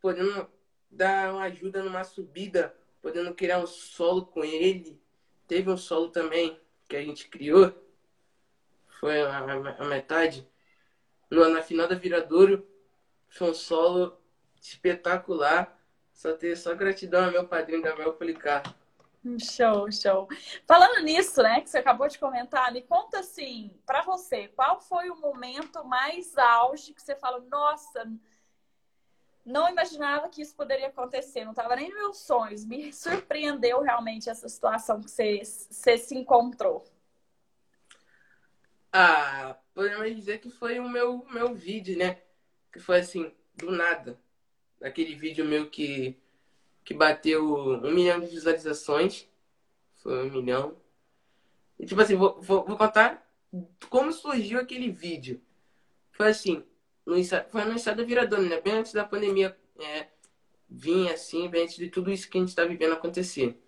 podendo 0.00 0.48
dar 0.90 1.32
uma 1.32 1.42
ajuda 1.44 1.82
numa 1.82 2.04
subida, 2.04 2.74
podendo 3.02 3.34
criar 3.34 3.58
um 3.58 3.66
solo 3.66 4.26
com 4.26 4.44
ele. 4.44 5.00
Teve 5.46 5.70
um 5.70 5.76
solo 5.76 6.08
também 6.08 6.58
que 6.88 6.96
a 6.96 7.02
gente 7.02 7.28
criou, 7.28 7.72
foi 9.00 9.20
a, 9.20 9.38
a 9.78 9.84
metade 9.84 10.48
na 11.30 11.62
final 11.62 11.86
da 11.86 11.94
Viradouro. 11.94 12.66
Foi 13.28 13.50
um 13.50 13.54
solo 13.54 14.18
espetacular. 14.60 15.76
Só 16.12 16.32
ter 16.32 16.56
só 16.56 16.74
gratidão 16.74 17.26
ao 17.26 17.30
meu 17.30 17.46
padrinho 17.46 17.82
Gabriel 17.82 18.14
Policar. 18.14 18.62
Show, 19.38 19.90
show. 19.90 20.28
Falando 20.66 21.02
nisso, 21.02 21.42
né, 21.42 21.60
que 21.60 21.68
você 21.68 21.78
acabou 21.78 22.06
de 22.06 22.18
comentar, 22.18 22.72
me 22.72 22.80
conta 22.80 23.18
assim, 23.18 23.76
para 23.84 24.02
você, 24.02 24.48
qual 24.48 24.80
foi 24.80 25.10
o 25.10 25.16
momento 25.16 25.84
mais 25.84 26.38
auge 26.38 26.94
que 26.94 27.02
você 27.02 27.16
falou, 27.16 27.40
nossa, 27.50 28.08
não 29.44 29.68
imaginava 29.68 30.28
que 30.28 30.40
isso 30.40 30.54
poderia 30.54 30.86
acontecer, 30.86 31.44
não 31.44 31.50
estava 31.50 31.74
nem 31.74 31.88
nos 31.88 31.98
meus 31.98 32.18
sonhos, 32.18 32.64
me 32.64 32.92
surpreendeu 32.92 33.82
realmente 33.82 34.30
essa 34.30 34.48
situação 34.48 35.00
que 35.00 35.10
você, 35.10 35.42
você 35.44 35.98
se 35.98 36.14
encontrou. 36.14 36.84
Ah, 38.98 39.58
podemos 39.74 40.16
dizer 40.16 40.38
que 40.40 40.48
foi 40.48 40.80
o 40.80 40.88
meu, 40.88 41.22
meu 41.30 41.54
vídeo, 41.54 41.98
né? 41.98 42.18
Que 42.72 42.80
foi 42.80 43.00
assim, 43.00 43.30
do 43.54 43.70
nada. 43.70 44.18
Aquele 44.80 45.14
vídeo 45.14 45.44
meu 45.44 45.68
que 45.68 46.16
que 46.82 46.94
bateu 46.94 47.44
um 47.84 47.92
milhão 47.92 48.20
de 48.20 48.28
visualizações. 48.28 49.28
Foi 49.96 50.26
um 50.26 50.32
milhão. 50.32 50.80
E 51.78 51.84
tipo 51.84 52.00
assim, 52.00 52.16
vou, 52.16 52.40
vou, 52.40 52.64
vou 52.64 52.78
contar 52.78 53.30
como 53.90 54.10
surgiu 54.10 54.58
aquele 54.58 54.90
vídeo. 54.90 55.42
Foi 56.12 56.28
assim, 56.28 56.64
no, 57.04 57.16
foi 57.50 57.64
no 57.64 57.76
estado 57.76 58.06
Viradona, 58.06 58.48
né? 58.48 58.60
Bem 58.62 58.78
antes 58.78 58.94
da 58.94 59.04
pandemia 59.04 59.54
é, 59.78 60.06
vir 60.70 61.12
assim, 61.12 61.50
bem 61.50 61.64
antes 61.64 61.76
de 61.76 61.90
tudo 61.90 62.10
isso 62.10 62.30
que 62.30 62.38
a 62.38 62.40
gente 62.40 62.48
está 62.48 62.64
vivendo 62.64 62.94
acontecer. 62.94 63.60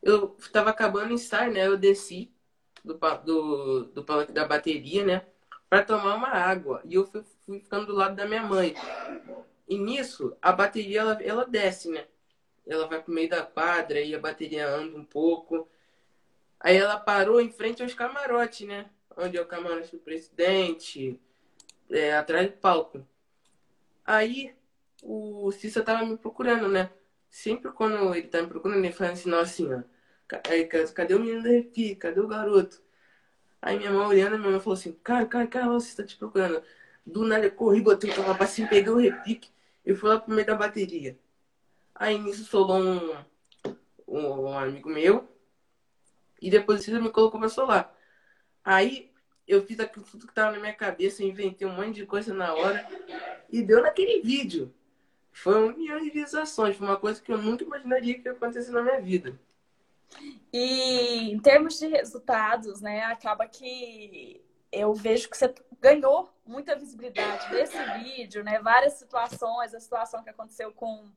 Eu 0.00 0.36
estava 0.38 0.70
acabando 0.70 1.10
o 1.10 1.14
ensaio, 1.14 1.52
né? 1.52 1.66
Eu 1.66 1.76
desci 1.76 2.32
do, 2.84 2.98
do, 3.24 3.84
do 3.86 4.04
palanque 4.04 4.32
da 4.32 4.44
bateria, 4.46 5.04
né? 5.04 5.26
Para 5.68 5.82
tomar 5.82 6.14
uma 6.14 6.28
água. 6.28 6.82
E 6.84 6.94
eu 6.94 7.06
fui, 7.06 7.24
fui, 7.46 7.60
ficando 7.60 7.86
do 7.86 7.94
lado 7.94 8.14
da 8.14 8.26
minha 8.26 8.42
mãe. 8.42 8.74
E 9.68 9.78
nisso, 9.78 10.36
a 10.42 10.52
bateria, 10.52 11.00
ela, 11.00 11.22
ela 11.22 11.46
desce, 11.46 11.88
né? 11.88 12.06
ela 12.66 12.86
vai 12.86 13.02
pro 13.02 13.12
meio 13.12 13.28
da 13.28 13.42
quadra 13.42 14.00
e 14.00 14.14
a 14.14 14.18
bateria 14.18 14.68
anda 14.68 14.96
um 14.96 15.04
pouco. 15.04 15.68
Aí 16.58 16.76
ela 16.76 16.98
parou 16.98 17.40
em 17.40 17.50
frente 17.50 17.82
aos 17.82 17.94
camarotes, 17.94 18.66
né? 18.66 18.90
Onde 19.16 19.36
é 19.36 19.40
o 19.40 19.46
camarote 19.46 19.92
do 19.92 20.02
presidente, 20.02 21.20
é, 21.90 22.16
atrás 22.16 22.50
do 22.50 22.56
palco. 22.56 23.06
Aí 24.04 24.54
o 25.02 25.50
Cissa 25.52 25.82
tava 25.82 26.04
me 26.04 26.16
procurando, 26.16 26.68
né? 26.68 26.90
Sempre 27.30 27.70
quando 27.72 28.14
ele 28.14 28.28
tá 28.28 28.42
me 28.42 28.48
procurando, 28.48 28.78
ele 28.78 28.92
fala 28.92 29.12
assim, 29.12 29.28
nossa 29.28 29.52
senhora, 29.52 29.86
cadê 30.26 31.14
o 31.14 31.20
menino 31.20 31.42
da 31.42 31.50
repi? 31.50 31.94
Cadê 31.96 32.20
o 32.20 32.28
garoto? 32.28 32.82
Aí 33.60 33.78
minha 33.78 33.90
mãe 33.90 34.06
olhando, 34.06 34.38
minha 34.38 34.50
mãe 34.50 34.60
falou 34.60 34.74
assim, 34.74 34.92
cara, 35.02 35.24
cara, 35.26 35.46
cara, 35.46 35.68
você 35.68 35.96
tá 35.96 36.06
te 36.06 36.16
procurando. 36.16 36.62
Do 37.06 37.24
nada 37.24 37.46
eu 37.46 37.50
corri, 37.50 37.80
botei 37.80 38.10
o 38.10 38.14
capacete, 38.14 38.68
peguei 38.68 38.92
o 38.92 38.96
repique 38.98 39.50
e 39.84 39.94
fui 39.94 40.08
lá 40.08 40.20
pro 40.20 40.34
meio 40.34 40.46
da 40.46 40.54
bateria. 40.54 41.18
Aí 41.94 42.18
nisso 42.18 42.44
solou 42.44 42.78
um, 42.78 43.16
um, 44.06 44.26
um 44.42 44.58
amigo 44.58 44.88
meu. 44.88 45.28
E 46.40 46.50
depois 46.50 46.86
ele 46.86 47.00
me 47.00 47.10
colocou 47.10 47.40
pra 47.40 47.48
solar. 47.48 47.94
Aí 48.64 49.10
eu 49.46 49.64
fiz 49.64 49.78
aquilo 49.80 50.04
tudo 50.04 50.26
que 50.26 50.34
tava 50.34 50.52
na 50.52 50.60
minha 50.60 50.74
cabeça, 50.74 51.22
inventei 51.22 51.66
um 51.66 51.72
monte 51.72 51.94
de 51.94 52.06
coisa 52.06 52.34
na 52.34 52.54
hora. 52.54 52.86
E 53.50 53.62
deu 53.62 53.82
naquele 53.82 54.20
vídeo. 54.20 54.74
Foi 55.32 55.56
um 55.56 55.76
milhão 55.76 55.98
de 56.00 56.10
visualizações. 56.10 56.76
Foi 56.76 56.86
uma 56.86 56.96
coisa 56.96 57.20
que 57.20 57.32
eu 57.32 57.38
nunca 57.38 57.64
imaginaria 57.64 58.14
que 58.18 58.28
ia 58.28 58.32
acontecer 58.32 58.70
na 58.72 58.82
minha 58.82 59.00
vida. 59.00 59.38
E 60.52 61.32
em 61.32 61.40
termos 61.40 61.78
de 61.78 61.88
resultados, 61.88 62.80
né? 62.80 63.02
Acaba 63.04 63.46
que 63.46 64.44
eu 64.70 64.94
vejo 64.94 65.28
que 65.28 65.36
você 65.36 65.52
ganhou 65.80 66.32
muita 66.46 66.76
visibilidade 66.76 67.50
desse 67.50 67.78
vídeo, 68.02 68.44
né? 68.44 68.60
Várias 68.60 68.94
situações, 68.94 69.74
a 69.74 69.80
situação 69.80 70.22
que 70.22 70.30
aconteceu 70.30 70.72
com 70.72 71.10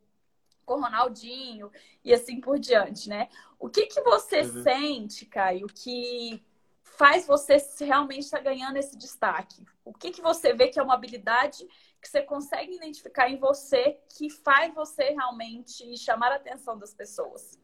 com 0.66 0.74
o 0.74 0.82
Ronaldinho 0.82 1.72
e 2.04 2.14
assim 2.14 2.42
por 2.42 2.60
diante, 2.60 3.08
né? 3.08 3.30
O 3.58 3.70
que 3.70 3.86
que 3.86 4.02
você 4.02 4.42
uhum. 4.42 4.64
sente, 4.64 5.26
Caio, 5.26 5.66
que 5.68 6.46
faz 6.84 7.26
você 7.26 7.58
realmente 7.80 8.26
estar 8.26 8.40
tá 8.40 8.44
ganhando 8.44 8.76
esse 8.76 8.98
destaque? 8.98 9.66
O 9.86 9.94
que 9.94 10.12
que 10.12 10.22
você 10.22 10.54
vê 10.54 10.68
que 10.68 10.78
é 10.78 10.84
uma 10.84 10.96
habilidade 10.96 11.66
que 12.02 12.10
você 12.10 12.22
consegue 12.22 12.76
identificar 12.76 13.30
em 13.30 13.38
você 13.38 13.98
que 14.10 14.30
faz 14.30 14.74
você 14.76 15.12
realmente 15.12 15.96
chamar 15.96 16.34
a 16.34 16.36
atenção 16.36 16.78
das 16.78 16.94
pessoas? 16.94 17.58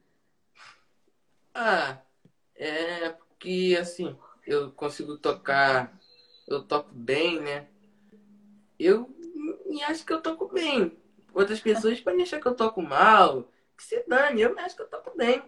Ah, 1.53 2.01
é 2.55 3.09
porque 3.09 3.77
assim, 3.79 4.17
eu 4.45 4.71
consigo 4.71 5.17
tocar, 5.17 5.99
eu 6.47 6.63
toco 6.63 6.93
bem, 6.93 7.39
né? 7.39 7.67
Eu 8.79 9.09
acho 9.87 10.05
que 10.05 10.13
eu 10.13 10.21
toco 10.21 10.47
bem. 10.47 10.97
Outras 11.33 11.59
pessoas 11.59 11.99
podem 11.99 12.23
achar 12.23 12.39
que 12.39 12.47
eu 12.47 12.55
toco 12.55 12.81
mal, 12.81 13.49
que 13.77 13.83
se 13.83 14.03
dane, 14.07 14.41
eu 14.41 14.57
acho 14.59 14.75
que 14.75 14.81
eu 14.81 14.87
toco 14.87 15.15
bem. 15.17 15.41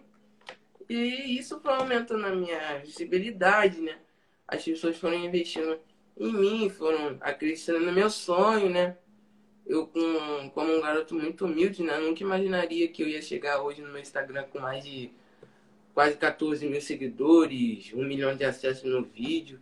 E 0.90 1.38
isso 1.38 1.60
foi 1.60 1.74
aumentando 1.74 2.26
a 2.26 2.36
minha 2.36 2.80
visibilidade, 2.80 3.82
né? 3.82 3.98
As 4.48 4.64
pessoas 4.64 4.98
foram 4.98 5.16
investindo 5.16 5.80
em 6.18 6.34
mim, 6.34 6.70
foram 6.70 7.18
acreditando 7.22 7.80
no 7.80 7.92
meu 7.92 8.10
sonho, 8.10 8.70
né? 8.70 8.98
Eu, 9.66 9.88
com, 9.88 10.50
como 10.52 10.76
um 10.76 10.82
garoto 10.82 11.16
muito 11.16 11.46
humilde, 11.46 11.82
né? 11.82 11.98
nunca 11.98 12.22
imaginaria 12.22 12.88
que 12.88 13.02
eu 13.02 13.08
ia 13.08 13.22
chegar 13.22 13.62
hoje 13.64 13.82
no 13.82 13.92
meu 13.92 14.00
Instagram 14.00 14.44
com 14.44 14.60
mais 14.60 14.84
de 14.84 15.12
quase 15.96 16.18
14 16.18 16.68
mil 16.68 16.82
seguidores, 16.82 17.94
um 17.94 18.06
milhão 18.06 18.36
de 18.36 18.44
acessos 18.44 18.84
no 18.84 19.02
vídeo. 19.02 19.62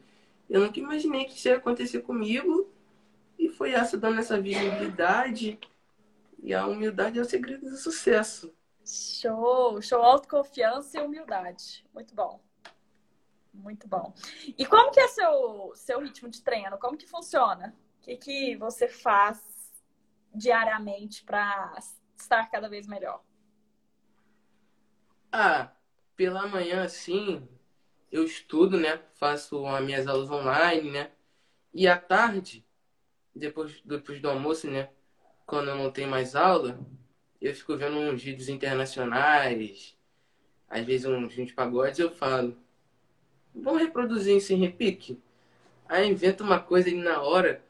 Eu 0.49 0.61
nunca 0.61 0.79
imaginei 0.79 1.25
que 1.25 1.37
isso 1.37 1.47
ia 1.47 1.57
acontecer 1.57 2.01
comigo. 2.01 2.67
E 3.37 3.49
foi 3.49 3.71
essa 3.71 3.97
dando 3.97 4.19
essa 4.19 4.39
visibilidade 4.41 5.59
e 6.41 6.53
a 6.53 6.65
humildade 6.65 7.19
é 7.19 7.21
o 7.21 7.25
segredo 7.25 7.69
do 7.69 7.77
sucesso. 7.77 8.53
Show, 8.85 9.81
show, 9.81 10.01
autoconfiança 10.01 10.99
e 10.99 11.01
humildade. 11.01 11.85
Muito 11.93 12.13
bom. 12.15 12.41
Muito 13.53 13.87
bom. 13.87 14.13
E 14.57 14.65
como 14.65 14.91
que 14.91 14.99
é 14.99 15.07
seu 15.07 15.71
seu 15.75 16.01
ritmo 16.01 16.29
de 16.29 16.41
treino? 16.41 16.77
Como 16.79 16.97
que 16.97 17.07
funciona? 17.07 17.75
O 17.99 18.01
que, 18.01 18.17
que 18.17 18.55
você 18.57 18.87
faz 18.87 19.39
diariamente 20.33 21.23
para 21.23 21.77
estar 22.17 22.49
cada 22.49 22.67
vez 22.67 22.87
melhor? 22.87 23.23
Ah, 25.31 25.71
pela 26.23 26.47
manhã, 26.47 26.87
sim, 26.87 27.45
eu 28.09 28.23
estudo, 28.23 28.79
né? 28.79 28.97
Faço 29.15 29.67
as 29.67 29.83
minhas 29.83 30.07
aulas 30.07 30.31
online, 30.31 30.89
né? 30.89 31.11
E 31.73 31.85
à 31.85 31.97
tarde, 31.97 32.65
depois, 33.35 33.81
depois 33.83 34.21
do 34.21 34.29
almoço, 34.29 34.71
né? 34.71 34.87
quando 35.45 35.67
eu 35.67 35.75
não 35.75 35.91
tenho 35.91 36.09
mais 36.09 36.33
aula, 36.33 36.79
eu 37.41 37.53
fico 37.53 37.75
vendo 37.75 37.97
uns 37.97 38.23
vídeos 38.23 38.47
internacionais, 38.47 39.97
às 40.69 40.85
vezes 40.85 41.05
uns, 41.05 41.37
uns 41.37 41.51
pagodes, 41.51 41.99
eu 41.99 42.09
falo, 42.09 42.57
vamos 43.53 43.81
reproduzir 43.81 44.37
isso 44.37 44.53
em 44.53 44.61
repique? 44.61 45.21
Aí 45.89 46.07
inventa 46.09 46.41
uma 46.41 46.57
coisa 46.57 46.87
ali 46.87 47.03
na 47.03 47.21
hora, 47.21 47.61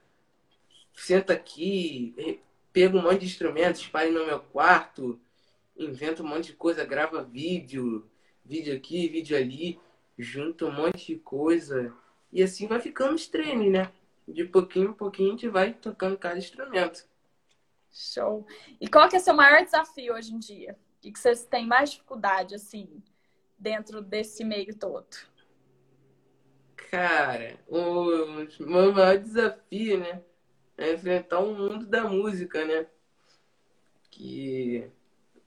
senta 0.94 1.34
aqui, 1.34 2.40
pega 2.72 2.96
um 2.96 3.02
monte 3.02 3.22
de 3.22 3.26
instrumentos, 3.26 3.82
espalha 3.82 4.12
no 4.12 4.28
meu 4.28 4.42
quarto, 4.42 5.20
inventa 5.76 6.22
um 6.22 6.28
monte 6.28 6.52
de 6.52 6.54
coisa, 6.54 6.86
grava 6.86 7.24
vídeo, 7.24 8.08
vídeo 8.44 8.76
aqui, 8.76 9.08
vídeo 9.08 9.38
ali, 9.38 9.80
junta 10.18 10.66
um 10.66 10.72
monte 10.72 11.14
de 11.14 11.20
coisa. 11.20 11.94
E 12.32 12.42
assim 12.42 12.68
vai 12.68 12.80
ficando 12.80 13.16
os 13.16 13.28
treinos, 13.28 13.72
né? 13.72 13.92
De 14.28 14.46
pouquinho 14.46 14.90
em 14.90 14.94
pouquinho 14.94 15.30
a 15.30 15.32
gente 15.32 15.48
vai 15.48 15.74
tocando 15.74 16.18
cada 16.18 16.38
instrumento. 16.38 17.06
Show. 17.92 18.46
E 18.82 18.88
qual 18.88 19.08
que 19.08 19.16
é 19.16 19.20
o 19.20 19.22
seu 19.22 19.34
maior 19.34 19.64
desafio 19.64 20.14
hoje 20.14 20.34
em 20.34 20.40
dia? 20.40 20.78
O 20.98 21.12
que 21.12 21.20
vocês 21.20 21.46
têm 21.46 21.68
mais 21.68 21.92
dificuldade, 21.92 22.56
assim, 22.56 23.04
dentro 23.58 24.02
desse 24.02 24.44
meio 24.44 24.76
todo? 24.76 25.08
Cara, 26.76 27.60
o 27.68 28.46
meu 28.60 28.94
maior 28.94 29.18
desafio, 29.18 30.00
né? 30.00 30.22
É 30.78 30.94
enfrentar 30.94 31.40
o 31.40 31.52
um 31.52 31.58
mundo 31.58 31.86
da 31.86 32.04
música, 32.04 32.66
né? 32.66 32.88
Que 34.10 34.90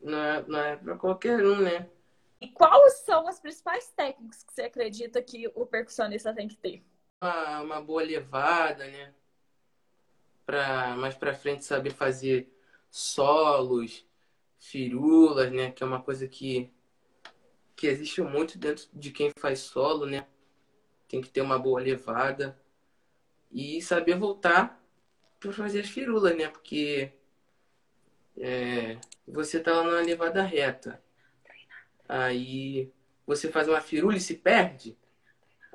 não 0.00 0.18
é, 0.18 0.44
não 0.46 0.58
é 0.58 0.76
pra 0.76 0.96
qualquer 0.96 1.44
um, 1.44 1.60
né? 1.60 1.88
E 2.40 2.48
quais 2.48 2.94
são 3.04 3.26
as 3.26 3.40
principais 3.40 3.90
técnicas 3.96 4.42
que 4.42 4.52
você 4.52 4.62
acredita 4.62 5.22
que 5.22 5.50
o 5.54 5.64
percussionista 5.66 6.34
tem 6.34 6.48
que 6.48 6.56
ter? 6.56 6.84
Uma, 7.20 7.60
uma 7.60 7.80
boa 7.80 8.02
levada, 8.02 8.86
né? 8.86 9.14
para 10.46 10.96
mais 10.96 11.16
para 11.16 11.34
frente 11.34 11.64
saber 11.64 11.90
fazer 11.90 12.48
solos, 12.88 14.06
firulas, 14.60 15.50
né? 15.52 15.72
Que 15.72 15.82
é 15.82 15.86
uma 15.86 16.00
coisa 16.00 16.28
que, 16.28 16.70
que 17.74 17.88
existe 17.88 18.22
muito 18.22 18.56
dentro 18.56 18.86
de 18.94 19.10
quem 19.10 19.32
faz 19.38 19.58
solo, 19.58 20.06
né? 20.06 20.26
Tem 21.08 21.20
que 21.20 21.28
ter 21.28 21.40
uma 21.40 21.58
boa 21.58 21.80
levada 21.80 22.58
e 23.50 23.82
saber 23.82 24.16
voltar 24.16 24.80
para 25.40 25.52
fazer 25.52 25.80
as 25.80 25.88
firulas, 25.88 26.36
né? 26.36 26.48
Porque 26.48 27.12
é, 28.38 28.98
você 29.26 29.58
tá 29.58 29.72
lá 29.74 29.84
na 29.84 30.00
levada 30.00 30.42
reta, 30.42 31.02
aí 32.08 32.90
você 33.26 33.50
faz 33.50 33.68
uma 33.68 33.80
firula 33.80 34.16
e 34.16 34.20
se 34.20 34.34
perde, 34.34 34.96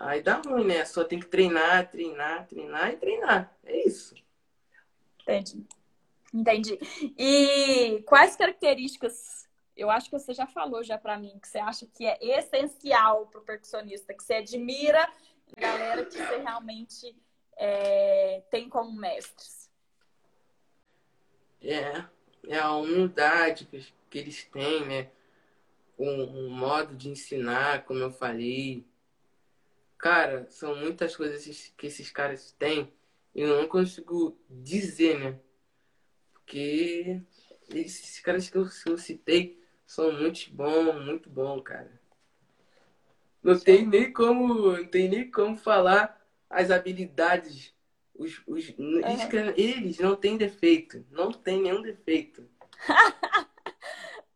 Aí 0.02 0.24
dá 0.24 0.42
ruim, 0.44 0.66
né? 0.66 0.84
Só 0.84 1.04
tem 1.04 1.20
que 1.20 1.28
treinar, 1.28 1.88
treinar, 1.92 2.48
treinar 2.48 2.92
e 2.92 2.98
treinar. 2.98 3.56
É 3.64 3.88
isso. 3.88 4.16
Entendi. 5.22 5.64
Entendi. 6.34 6.80
E 7.16 8.02
quais 8.08 8.36
características, 8.36 9.48
eu 9.78 9.92
acho 9.92 10.10
que 10.10 10.18
você 10.18 10.34
já 10.34 10.48
falou 10.48 10.84
já 10.84 10.98
para 10.98 11.20
mim, 11.20 11.38
que 11.40 11.48
você 11.48 11.60
acha 11.60 11.86
que 11.86 12.04
é 12.04 12.18
essencial 12.40 13.28
para 13.28 13.42
o 13.42 13.44
percussionista, 13.44 14.12
que 14.12 14.24
você 14.24 14.36
admira 14.36 15.08
a 15.56 15.62
galera 15.62 16.04
que 16.04 16.18
você 16.18 16.38
realmente 16.38 17.16
é, 17.56 18.42
tem 18.50 18.68
como 18.68 18.92
mestres? 19.00 19.70
É, 21.62 22.04
é 22.48 22.58
a 22.58 22.74
humildade 22.74 23.66
que, 23.66 23.86
que 24.10 24.18
eles 24.18 24.44
têm, 24.46 24.84
né? 24.88 25.12
Um, 26.02 26.48
um 26.48 26.50
modo 26.50 26.96
de 26.96 27.10
ensinar, 27.10 27.86
como 27.86 28.00
eu 28.00 28.12
falei. 28.12 28.88
Cara, 29.98 30.48
são 30.50 30.76
muitas 30.76 31.16
coisas 31.16 31.72
que 31.78 31.88
esses 31.88 32.10
caras 32.10 32.52
têm 32.58 32.92
e 33.36 33.42
eu 33.42 33.62
não 33.62 33.68
consigo 33.68 34.38
dizer, 34.50 35.20
né? 35.20 35.40
Porque 36.34 37.22
esses 37.70 38.20
caras 38.20 38.50
que 38.50 38.58
eu, 38.58 38.68
que 38.68 38.90
eu 38.90 38.98
citei 38.98 39.62
são 39.86 40.12
muito 40.12 40.52
bons, 40.52 41.06
muito 41.06 41.30
bom, 41.30 41.62
cara. 41.62 42.02
Não 43.44 43.60
tem 43.60 43.86
nem 43.86 44.12
como, 44.12 44.78
não 44.78 44.86
tem 44.86 45.08
nem 45.08 45.30
como 45.30 45.56
falar 45.56 46.20
as 46.50 46.72
habilidades. 46.72 47.74
Os, 48.14 48.42
os, 48.46 48.70
é. 48.70 49.54
Eles 49.60 50.00
não 50.00 50.16
têm 50.16 50.38
defeito. 50.38 51.06
Não 51.10 51.32
tem 51.32 51.62
nenhum 51.62 51.82
defeito. 51.82 52.48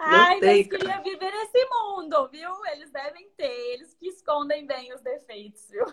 Ai, 0.07 0.39
tem, 0.39 0.57
mas 0.57 0.67
queria 0.67 1.01
viver 1.01 1.31
nesse 1.31 1.65
mundo, 1.65 2.27
viu? 2.29 2.65
Eles 2.67 2.91
devem 2.91 3.29
ter, 3.31 3.73
eles 3.73 3.93
que 3.95 4.07
escondem 4.07 4.65
bem 4.65 4.93
os 4.93 5.01
defeitos, 5.01 5.67
viu? 5.69 5.85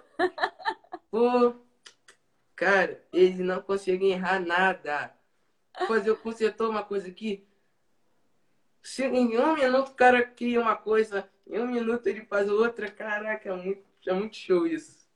Pô, 1.11 1.54
cara, 2.54 3.02
eles 3.12 3.38
não 3.38 3.62
conseguem 3.62 4.12
errar 4.12 4.38
nada. 4.38 5.14
Fazer 5.88 6.11
o 6.11 6.16
consertou 6.16 6.71
uma 6.71 6.85
coisa 6.85 7.09
aqui. 7.09 7.49
Se 8.83 9.04
em 9.04 9.38
um 9.38 9.54
minuto 9.54 9.88
o 9.88 9.95
cara 9.95 10.23
cria 10.23 10.61
uma 10.61 10.76
coisa, 10.76 11.31
em 11.47 11.59
um 11.61 11.66
minuto 11.66 12.07
ele 12.07 12.25
faz 12.26 12.49
outra. 12.50 12.90
Caraca, 12.90 13.49
é 13.49 13.57
muito, 13.57 13.85
é 14.07 14.12
muito 14.12 14.37
show 14.37 14.66
isso. 14.66 15.09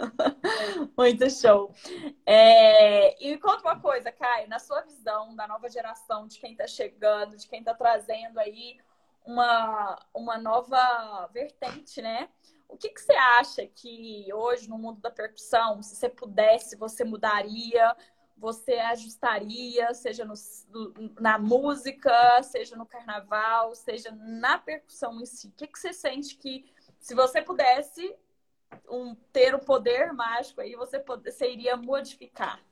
Muito 0.96 1.30
show. 1.30 1.74
É... 2.26 3.24
E 3.24 3.38
conta 3.38 3.62
uma 3.62 3.80
coisa, 3.80 4.10
Caio, 4.12 4.48
na 4.48 4.58
sua 4.58 4.82
visão 4.82 5.34
da 5.34 5.46
nova 5.46 5.68
geração, 5.68 6.26
de 6.26 6.38
quem 6.38 6.52
está 6.52 6.66
chegando, 6.66 7.36
de 7.36 7.46
quem 7.48 7.60
está 7.60 7.74
trazendo 7.74 8.38
aí 8.38 8.78
uma, 9.24 9.98
uma 10.14 10.38
nova 10.38 11.28
vertente, 11.32 12.00
né? 12.00 12.28
O 12.68 12.76
que, 12.76 12.88
que 12.88 13.00
você 13.00 13.12
acha 13.12 13.66
que 13.66 14.28
hoje, 14.32 14.68
no 14.68 14.78
mundo 14.78 15.00
da 15.00 15.10
percussão, 15.10 15.82
se 15.82 15.96
você 15.96 16.08
pudesse, 16.08 16.76
você 16.76 17.04
mudaria? 17.04 17.96
Você 18.36 18.74
ajustaria, 18.74 19.92
seja 19.92 20.24
no, 20.24 20.34
na 21.20 21.38
música, 21.38 22.42
seja 22.42 22.74
no 22.76 22.86
carnaval, 22.86 23.74
seja 23.74 24.10
na 24.12 24.56
percussão 24.56 25.20
em 25.20 25.26
si? 25.26 25.48
O 25.48 25.52
que, 25.52 25.66
que 25.66 25.78
você 25.78 25.92
sente 25.92 26.36
que, 26.36 26.72
se 26.98 27.14
você 27.14 27.42
pudesse, 27.42 28.16
um, 28.88 29.14
ter 29.32 29.54
o 29.54 29.58
um 29.58 29.60
poder 29.60 30.12
mágico 30.12 30.60
aí, 30.60 30.74
você, 30.74 30.98
poder, 30.98 31.30
você 31.30 31.50
iria 31.50 31.76
modificar? 31.76 32.62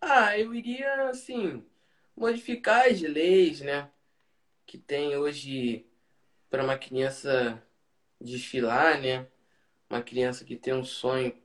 Ah, 0.00 0.38
eu 0.38 0.54
iria, 0.54 1.08
assim, 1.08 1.64
modificar 2.16 2.86
as 2.86 3.00
leis, 3.00 3.60
né? 3.60 3.90
Que 4.66 4.78
tem 4.78 5.16
hoje 5.16 5.86
para 6.48 6.64
uma 6.64 6.78
criança 6.78 7.62
desfilar, 8.20 9.00
né? 9.00 9.26
Uma 9.88 10.02
criança 10.02 10.44
que 10.44 10.56
tem 10.56 10.74
um 10.74 10.84
sonho 10.84 11.36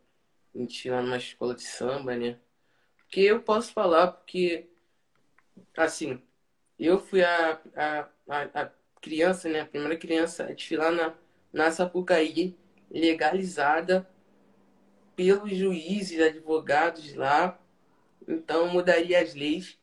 em 0.54 0.66
desfilar 0.66 1.04
numa 1.04 1.18
escola 1.18 1.54
de 1.56 1.64
samba, 1.64 2.16
né? 2.16 2.40
Porque 2.98 3.22
eu 3.22 3.42
posso 3.42 3.74
falar, 3.74 4.08
porque, 4.08 4.70
assim, 5.78 6.22
eu 6.80 7.00
fui 7.00 7.24
a, 7.24 7.62
a, 7.76 8.10
a, 8.28 8.64
a 8.64 8.72
criança, 9.02 9.50
né? 9.50 9.62
A 9.62 9.66
primeira 9.66 9.98
criança 9.98 10.46
a 10.46 10.54
desfilar 10.54 10.92
na, 10.92 11.16
na 11.54 11.72
Sapucaí 11.72 12.58
legalizada 12.96 14.10
pelos 15.16 15.56
juízes, 15.56 16.20
advogados 16.22 17.14
lá. 17.14 17.60
Então 18.28 18.68
mudaria 18.70 19.22
as 19.22 19.34
leis 19.36 19.78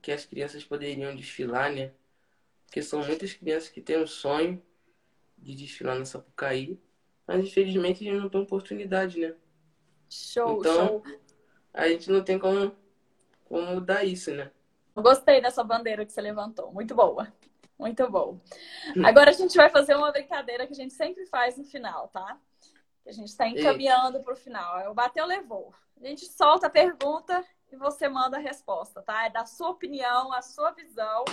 que 0.00 0.12
as 0.12 0.24
crianças 0.24 0.64
poderiam 0.64 1.14
desfilar, 1.14 1.72
né? 1.72 1.92
Porque 2.64 2.82
são 2.82 3.04
muitas 3.04 3.32
crianças 3.32 3.68
que 3.68 3.80
têm 3.80 4.00
um 4.00 4.06
sonho 4.06 4.62
de 5.36 5.54
desfilar 5.54 5.98
na 5.98 6.04
Sapucaí, 6.04 6.80
mas 7.26 7.44
infelizmente 7.44 8.06
eles 8.06 8.22
não 8.22 8.28
têm 8.28 8.40
oportunidade, 8.40 9.18
né? 9.18 9.34
Show, 10.08 10.60
então, 10.60 10.88
show. 10.88 11.04
A 11.74 11.88
gente 11.88 12.10
não 12.10 12.22
tem 12.22 12.38
como, 12.38 12.74
como 13.44 13.66
mudar 13.74 14.04
isso, 14.04 14.32
né? 14.32 14.50
Gostei 14.94 15.42
dessa 15.42 15.62
bandeira 15.62 16.06
que 16.06 16.12
você 16.12 16.20
levantou. 16.20 16.72
Muito 16.72 16.94
boa. 16.94 17.30
Muito 17.78 18.10
bom. 18.10 18.40
Agora 19.04 19.30
a 19.30 19.34
gente 19.34 19.56
vai 19.56 19.68
fazer 19.68 19.94
uma 19.94 20.10
brincadeira 20.10 20.66
que 20.66 20.72
a 20.72 20.76
gente 20.76 20.94
sempre 20.94 21.26
faz 21.26 21.56
no 21.58 21.64
final, 21.64 22.08
tá? 22.08 22.38
A 23.06 23.12
gente 23.12 23.28
está 23.28 23.46
encaminhando 23.46 24.22
para 24.22 24.32
o 24.32 24.36
final. 24.36 24.78
É 24.80 24.88
o 24.88 24.94
bateu, 24.94 25.26
levou. 25.26 25.74
A 26.00 26.06
gente 26.06 26.26
solta 26.26 26.66
a 26.66 26.70
pergunta 26.70 27.44
e 27.70 27.76
você 27.76 28.08
manda 28.08 28.36
a 28.36 28.40
resposta, 28.40 29.02
tá? 29.02 29.26
É 29.26 29.30
da 29.30 29.44
sua 29.44 29.70
opinião, 29.70 30.32
a 30.32 30.42
sua 30.42 30.72
visão. 30.72 31.24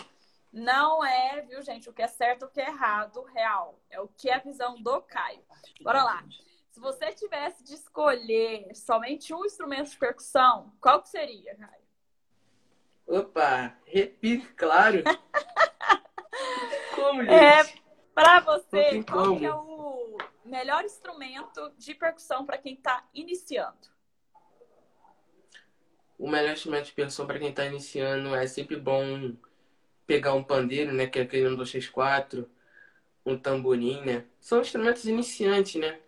Não 0.51 1.03
é, 1.03 1.41
viu, 1.41 1.61
gente, 1.63 1.89
o 1.89 1.93
que 1.93 2.01
é 2.01 2.07
certo, 2.07 2.45
o 2.45 2.49
que 2.49 2.61
é 2.61 2.67
errado, 2.67 3.23
real. 3.23 3.79
É 3.89 3.99
o 3.99 4.07
que 4.07 4.29
é 4.29 4.35
a 4.35 4.39
visão 4.39 4.75
do 4.81 5.01
Caio. 5.01 5.41
Bora 5.81 6.03
lá. 6.03 6.23
Se 6.69 6.79
você 6.79 7.11
tivesse 7.11 7.63
de 7.63 7.73
escolher 7.73 8.75
somente 8.75 9.33
um 9.33 9.45
instrumento 9.45 9.89
de 9.89 9.97
percussão, 9.97 10.71
qual 10.79 11.01
que 11.01 11.09
seria, 11.09 11.55
Caio? 11.55 11.83
Opa, 13.07 13.75
repito, 13.85 14.53
claro. 14.55 15.03
como, 16.95 17.23
gente? 17.23 17.33
É, 17.33 17.63
para 18.13 18.39
você, 18.41 19.03
qual 19.03 19.37
é 19.37 19.53
o 19.53 20.17
melhor 20.45 20.83
instrumento 20.83 21.71
de 21.77 21.93
percussão 21.95 22.45
para 22.45 22.57
quem 22.57 22.73
está 22.73 23.03
iniciando? 23.13 23.93
O 26.17 26.29
melhor 26.29 26.53
instrumento 26.53 26.85
de 26.85 26.93
percussão 26.93 27.25
para 27.25 27.39
quem 27.39 27.49
está 27.49 27.65
iniciando 27.65 28.35
é 28.35 28.45
sempre 28.47 28.75
bom 28.75 29.35
pegar 30.05 30.33
um 30.33 30.43
pandeiro, 30.43 30.93
né? 30.93 31.07
Que 31.07 31.19
é 31.19 31.21
aquele 31.23 31.49
1, 31.49 31.55
2, 31.55 31.71
3, 31.71 31.89
4. 31.89 32.49
Um 33.25 33.37
tamborim, 33.37 34.01
né? 34.01 34.25
São 34.39 34.61
instrumentos 34.61 35.05
iniciantes, 35.05 35.81
né? 35.81 35.99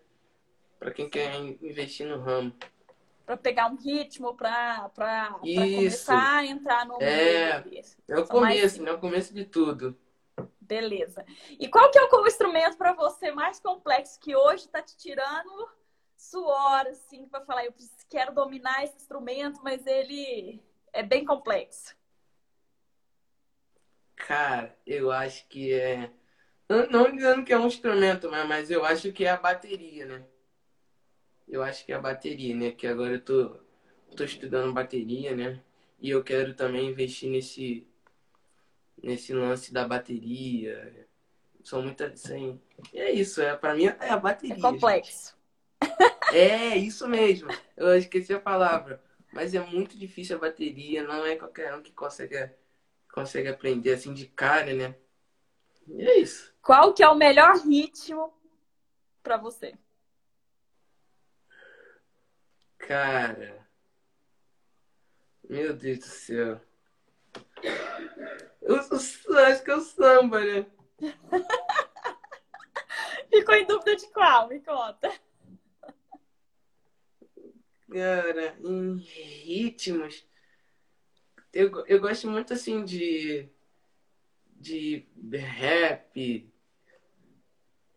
Para 0.78 0.90
quem 0.90 1.08
quer 1.08 1.34
investir 1.34 2.06
no 2.06 2.20
ramo. 2.20 2.54
Para 3.24 3.36
pegar 3.36 3.66
um 3.66 3.76
ritmo, 3.76 4.36
para 4.36 4.88
começar 5.40 6.36
a 6.36 6.46
entrar 6.46 6.86
no 6.86 7.02
é. 7.02 7.64
É 8.06 8.18
o 8.18 8.26
começo, 8.26 8.82
né? 8.82 8.90
É 8.90 8.92
o 8.92 8.98
começo 8.98 9.34
de 9.34 9.44
tudo. 9.44 9.98
Beleza. 10.66 11.24
E 11.58 11.68
qual 11.68 11.90
que 11.90 11.98
é 11.98 12.02
o 12.02 12.26
instrumento 12.26 12.76
para 12.76 12.92
você 12.92 13.30
mais 13.30 13.60
complexo 13.60 14.18
que 14.18 14.34
hoje 14.34 14.64
está 14.64 14.82
te 14.82 14.96
tirando 14.96 15.68
suor, 16.16 16.86
assim, 16.88 17.26
para 17.28 17.44
falar, 17.44 17.64
eu 17.64 17.74
quero 18.08 18.34
dominar 18.34 18.82
esse 18.82 18.96
instrumento, 18.96 19.60
mas 19.62 19.86
ele 19.86 20.60
é 20.92 21.02
bem 21.02 21.24
complexo? 21.24 21.94
Cara, 24.16 24.76
eu 24.84 25.12
acho 25.12 25.46
que 25.46 25.72
é. 25.72 26.10
Não, 26.90 27.14
dizendo 27.14 27.44
que 27.44 27.52
é 27.52 27.58
um 27.58 27.68
instrumento, 27.68 28.28
mas 28.48 28.70
eu 28.70 28.84
acho 28.84 29.12
que 29.12 29.24
é 29.24 29.30
a 29.30 29.36
bateria, 29.36 30.04
né? 30.04 30.26
Eu 31.46 31.62
acho 31.62 31.86
que 31.86 31.92
é 31.92 31.94
a 31.94 32.00
bateria, 32.00 32.56
né? 32.56 32.72
Que 32.72 32.88
agora 32.88 33.12
eu 33.12 33.24
tô, 33.24 33.60
tô 34.16 34.24
estudando 34.24 34.72
bateria, 34.72 35.36
né? 35.36 35.62
E 36.00 36.10
eu 36.10 36.24
quero 36.24 36.54
também 36.54 36.88
investir 36.88 37.30
nesse 37.30 37.86
nesse 39.02 39.32
lance 39.32 39.72
da 39.72 39.86
bateria. 39.86 41.06
São 41.62 41.82
muitas. 41.82 42.24
Assim, 42.24 42.60
é 42.92 43.10
isso, 43.10 43.40
é, 43.42 43.56
pra 43.56 43.74
mim 43.74 43.86
é 43.86 44.10
a 44.10 44.16
bateria. 44.16 44.56
É 44.56 44.60
complexo. 44.60 45.36
Gente. 45.82 45.96
É, 46.32 46.76
isso 46.76 47.08
mesmo. 47.08 47.50
Eu 47.76 47.96
esqueci 47.96 48.32
a 48.32 48.40
palavra. 48.40 49.02
Mas 49.32 49.54
é 49.54 49.60
muito 49.60 49.98
difícil 49.98 50.36
a 50.36 50.40
bateria, 50.40 51.02
não 51.02 51.26
é 51.26 51.36
qualquer 51.36 51.74
um 51.74 51.82
que 51.82 51.92
consegue, 51.92 52.50
consegue 53.12 53.48
aprender 53.48 53.92
assim 53.92 54.14
de 54.14 54.26
cara, 54.26 54.72
né? 54.72 54.94
E 55.86 56.02
é 56.02 56.18
isso. 56.18 56.54
Qual 56.62 56.94
que 56.94 57.02
é 57.02 57.08
o 57.08 57.14
melhor 57.14 57.56
ritmo 57.58 58.32
para 59.22 59.36
você? 59.36 59.74
Cara. 62.78 63.66
Meu 65.48 65.74
Deus 65.74 65.98
do 65.98 66.04
céu. 66.06 66.60
Eu 68.66 68.80
acho 68.80 69.64
que 69.64 69.70
é 69.70 69.76
o 69.76 69.80
samba, 69.80 70.44
né? 70.44 70.66
Ficou 73.30 73.54
em 73.54 73.64
dúvida 73.64 73.94
de 73.94 74.08
qual? 74.08 74.48
Me 74.48 74.60
conta. 74.60 75.12
Cara, 77.88 78.56
em 78.60 78.96
ritmos. 78.96 80.26
Eu, 81.52 81.86
eu 81.86 82.00
gosto 82.00 82.28
muito 82.28 82.52
assim 82.52 82.84
de. 82.84 83.48
de 84.50 85.06
rap, 85.32 86.52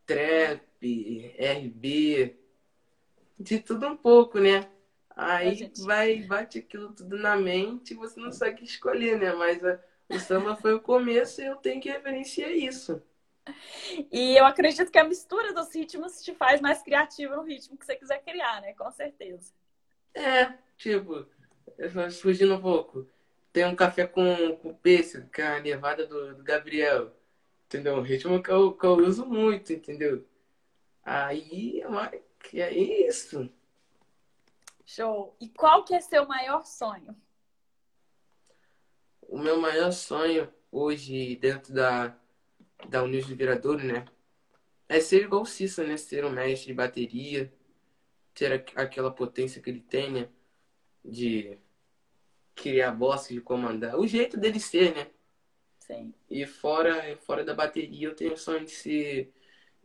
trap, 0.05 0.61
rap, 0.81 1.35
RB, 1.37 2.37
de 3.39 3.59
tudo 3.59 3.87
um 3.87 3.97
pouco, 3.97 4.39
né? 4.39 4.69
Aí 5.15 5.55
gente... 5.55 5.81
vai, 5.81 6.21
bate 6.21 6.59
aquilo 6.59 6.93
tudo 6.93 7.17
na 7.17 7.35
mente 7.35 7.93
e 7.93 7.97
você 7.97 8.19
não 8.19 8.31
sabe 8.31 8.51
o 8.51 8.55
que 8.55 8.63
escolher, 8.63 9.17
né? 9.17 9.33
Mas 9.33 9.65
a, 9.65 9.79
o 10.09 10.19
samba 10.19 10.55
foi 10.55 10.73
o 10.73 10.81
começo 10.81 11.41
e 11.41 11.45
eu 11.45 11.55
tenho 11.57 11.81
que 11.81 11.89
referenciar 11.89 12.51
isso. 12.51 13.01
E 14.11 14.37
eu 14.37 14.45
acredito 14.45 14.91
que 14.91 14.97
a 14.97 15.03
mistura 15.03 15.53
dos 15.53 15.73
ritmos 15.73 16.21
te 16.21 16.33
faz 16.33 16.61
mais 16.61 16.81
criativo 16.81 17.35
no 17.35 17.43
ritmo 17.43 17.77
que 17.77 17.85
você 17.85 17.95
quiser 17.95 18.23
criar, 18.23 18.61
né? 18.61 18.73
Com 18.73 18.91
certeza. 18.91 19.53
É, 20.13 20.53
tipo, 20.77 21.25
fugindo 22.21 22.55
um 22.55 22.61
pouco. 22.61 23.07
Tem 23.51 23.65
um 23.65 23.75
café 23.75 24.05
com, 24.05 24.55
com 24.57 24.73
pêssego, 24.73 25.29
que 25.29 25.41
é 25.41 25.47
a 25.47 25.59
nevada 25.59 26.05
do, 26.05 26.35
do 26.35 26.43
Gabriel. 26.43 27.11
Entendeu? 27.65 27.95
Um 27.95 28.01
ritmo 28.01 28.41
que 28.41 28.49
eu, 28.49 28.73
que 28.73 28.85
eu 28.85 28.93
uso 28.97 29.25
muito, 29.25 29.73
entendeu? 29.73 30.25
Aí, 31.03 31.83
que 32.39 32.61
é 32.61 32.71
isso. 32.71 33.49
Show. 34.85 35.35
E 35.39 35.47
qual 35.49 35.83
que 35.83 35.93
é 35.93 36.01
seu 36.01 36.27
maior 36.27 36.65
sonho? 36.65 37.15
O 39.29 39.37
meu 39.37 39.61
maior 39.61 39.91
sonho 39.91 40.51
hoje, 40.71 41.35
dentro 41.35 41.71
da, 41.71 42.17
da 42.87 43.03
União 43.03 43.21
de 43.21 43.35
Viradouro, 43.35 43.83
né? 43.83 44.05
É 44.87 44.99
ser 44.99 45.23
igual 45.23 45.43
o 45.43 45.45
Cissa, 45.45 45.83
né? 45.83 45.97
Ser 45.97 46.25
um 46.25 46.31
mestre 46.31 46.69
de 46.69 46.73
bateria, 46.73 47.53
ter 48.33 48.65
aquela 48.75 49.11
potência 49.11 49.61
que 49.61 49.69
ele 49.69 49.81
tem, 49.81 50.11
né? 50.11 50.29
De 51.05 51.59
criar 52.55 52.91
boss, 52.91 53.29
de 53.29 53.39
comandar. 53.39 53.99
O 53.99 54.07
jeito 54.07 54.35
dele 54.35 54.59
ser, 54.59 54.95
né? 54.95 55.11
Sim. 55.79 56.11
E 56.27 56.47
fora, 56.47 57.15
fora 57.17 57.45
da 57.45 57.53
bateria, 57.53 58.07
eu 58.07 58.15
tenho 58.15 58.33
o 58.33 58.37
sonho 58.37 58.65
de 58.65 58.71
ser, 58.71 59.31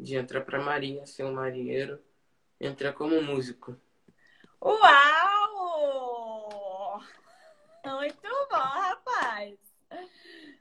de 0.00 0.16
entrar 0.16 0.40
pra 0.40 0.58
marinha, 0.58 1.04
ser 1.04 1.24
um 1.24 1.34
marinheiro, 1.34 2.00
entrar 2.58 2.94
como 2.94 3.20
músico. 3.22 3.76
Uau! 4.62 5.94
Muito 7.84 8.28
bom, 8.50 8.83
rapaz! 9.34 9.58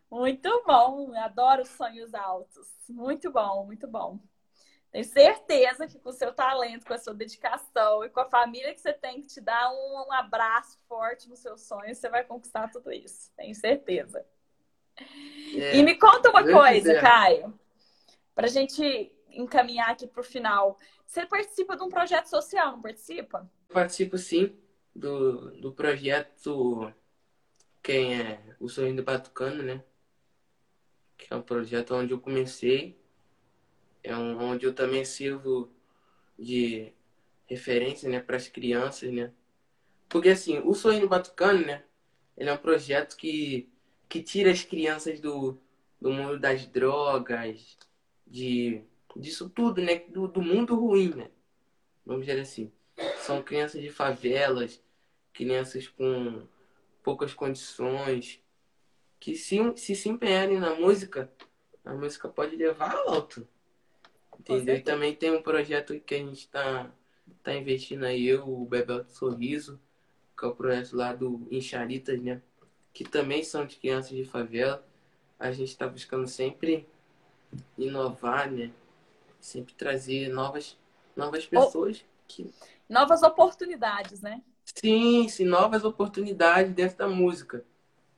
Muito 0.09 0.63
bom, 0.65 1.11
adoro 1.15 1.65
sonhos 1.65 2.13
altos. 2.13 2.67
Muito 2.87 3.31
bom, 3.31 3.65
muito 3.65 3.87
bom. 3.87 4.19
Tenho 4.91 5.05
certeza 5.05 5.87
que 5.87 5.97
com 5.97 6.09
o 6.09 6.13
seu 6.13 6.31
talento, 6.31 6.85
com 6.85 6.93
a 6.93 6.99
sua 6.99 7.15
dedicação 7.15 8.05
e 8.05 8.09
com 8.09 8.19
a 8.19 8.29
família 8.29 8.73
que 8.73 8.79
você 8.79 8.93
tem 8.93 9.21
que 9.21 9.27
te 9.27 9.41
dar 9.41 9.71
um, 9.71 10.05
um 10.07 10.13
abraço 10.13 10.77
forte 10.87 11.27
nos 11.27 11.39
seus 11.39 11.61
sonhos, 11.61 11.97
você 11.97 12.09
vai 12.09 12.23
conquistar 12.23 12.69
tudo 12.69 12.91
isso. 12.91 13.31
Tenho 13.35 13.55
certeza. 13.55 14.23
É, 15.55 15.77
e 15.77 15.81
me 15.81 15.97
conta 15.97 16.29
uma 16.29 16.43
coisa, 16.43 16.93
quiser. 16.93 17.01
Caio, 17.01 17.59
para 18.35 18.45
a 18.45 18.49
gente 18.49 19.11
encaminhar 19.31 19.89
aqui 19.89 20.05
para 20.05 20.21
o 20.21 20.23
final. 20.23 20.77
Você 21.07 21.25
participa 21.25 21.75
de 21.75 21.83
um 21.83 21.89
projeto 21.89 22.27
social, 22.27 22.73
não 22.73 22.81
participa? 22.81 23.49
Participo 23.69 24.15
sim 24.19 24.55
do, 24.95 25.59
do 25.59 25.73
projeto 25.73 26.93
Quem 27.83 28.19
é 28.19 28.55
o 28.59 28.67
Sonho 28.67 28.95
do 28.95 29.03
Batucano, 29.03 29.61
né? 29.61 29.83
Que 31.17 31.31
é 31.31 31.35
um 31.35 31.41
projeto 31.41 31.93
onde 31.93 32.13
eu 32.13 32.19
comecei 32.19 32.97
é 34.03 34.15
um, 34.15 34.37
onde 34.43 34.65
eu 34.65 34.73
também 34.73 35.05
sirvo 35.05 35.71
de 36.37 36.91
referência, 37.47 38.09
né, 38.09 38.19
para 38.19 38.35
as 38.35 38.47
crianças, 38.47 39.11
né? 39.11 39.31
Porque 40.09 40.29
assim, 40.29 40.59
o 40.59 40.73
Sorrindo 40.73 41.07
Batucano, 41.07 41.65
né, 41.65 41.83
ele 42.37 42.49
é 42.49 42.53
um 42.53 42.57
projeto 42.57 43.15
que 43.15 43.69
que 44.09 44.21
tira 44.21 44.51
as 44.51 44.63
crianças 44.63 45.19
do, 45.19 45.57
do 45.99 46.11
mundo 46.11 46.39
das 46.39 46.67
drogas, 46.67 47.77
de 48.27 48.83
disso 49.15 49.49
tudo, 49.49 49.81
né, 49.81 49.99
do, 50.09 50.27
do 50.27 50.41
mundo 50.41 50.75
ruim, 50.75 51.09
né? 51.15 51.31
Vamos 52.05 52.25
dizer 52.25 52.39
assim. 52.39 52.71
São 53.19 53.41
crianças 53.41 53.81
de 53.81 53.89
favelas, 53.89 54.83
crianças 55.33 55.87
com 55.87 56.43
poucas 57.03 57.33
condições, 57.33 58.41
que 59.19 59.35
se, 59.35 59.57
se 59.75 59.95
se 59.95 60.09
empenharem 60.09 60.59
na 60.59 60.73
música, 60.73 61.31
a 61.85 61.93
música 61.93 62.27
pode 62.27 62.55
levar 62.55 62.95
alto. 62.95 63.47
Entendeu? 64.39 64.75
E 64.75 64.81
também 64.81 65.15
tem 65.15 65.31
um 65.31 65.41
projeto 65.41 65.99
que 65.99 66.15
a 66.15 66.17
gente 66.17 66.39
está 66.39 66.89
tá 67.43 67.53
investindo 67.53 68.03
aí, 68.03 68.25
eu, 68.25 68.47
o 68.47 68.65
Bebel 68.65 69.03
do 69.03 69.11
Sorriso, 69.11 69.79
que 70.37 70.45
é 70.45 70.47
o 70.47 70.55
projeto 70.55 70.95
lá 70.95 71.13
do 71.13 71.47
Enxaritas, 71.51 72.21
né? 72.21 72.41
Que 72.93 73.03
também 73.03 73.43
são 73.43 73.65
de 73.65 73.75
crianças 73.75 74.11
de 74.11 74.25
favela. 74.25 74.85
A 75.39 75.51
gente 75.51 75.69
está 75.69 75.87
buscando 75.87 76.27
sempre 76.27 76.87
inovar, 77.77 78.51
né? 78.51 78.71
Sempre 79.39 79.73
trazer 79.73 80.29
novas, 80.29 80.77
novas 81.15 81.45
pessoas. 81.45 82.03
Que... 82.27 82.49
Novas 82.89 83.23
oportunidades, 83.23 84.21
né? 84.21 84.41
Sim, 84.75 85.27
sim, 85.29 85.45
novas 85.45 85.83
oportunidades 85.85 86.73
dentro 86.73 86.97
da 86.97 87.07
música. 87.07 87.63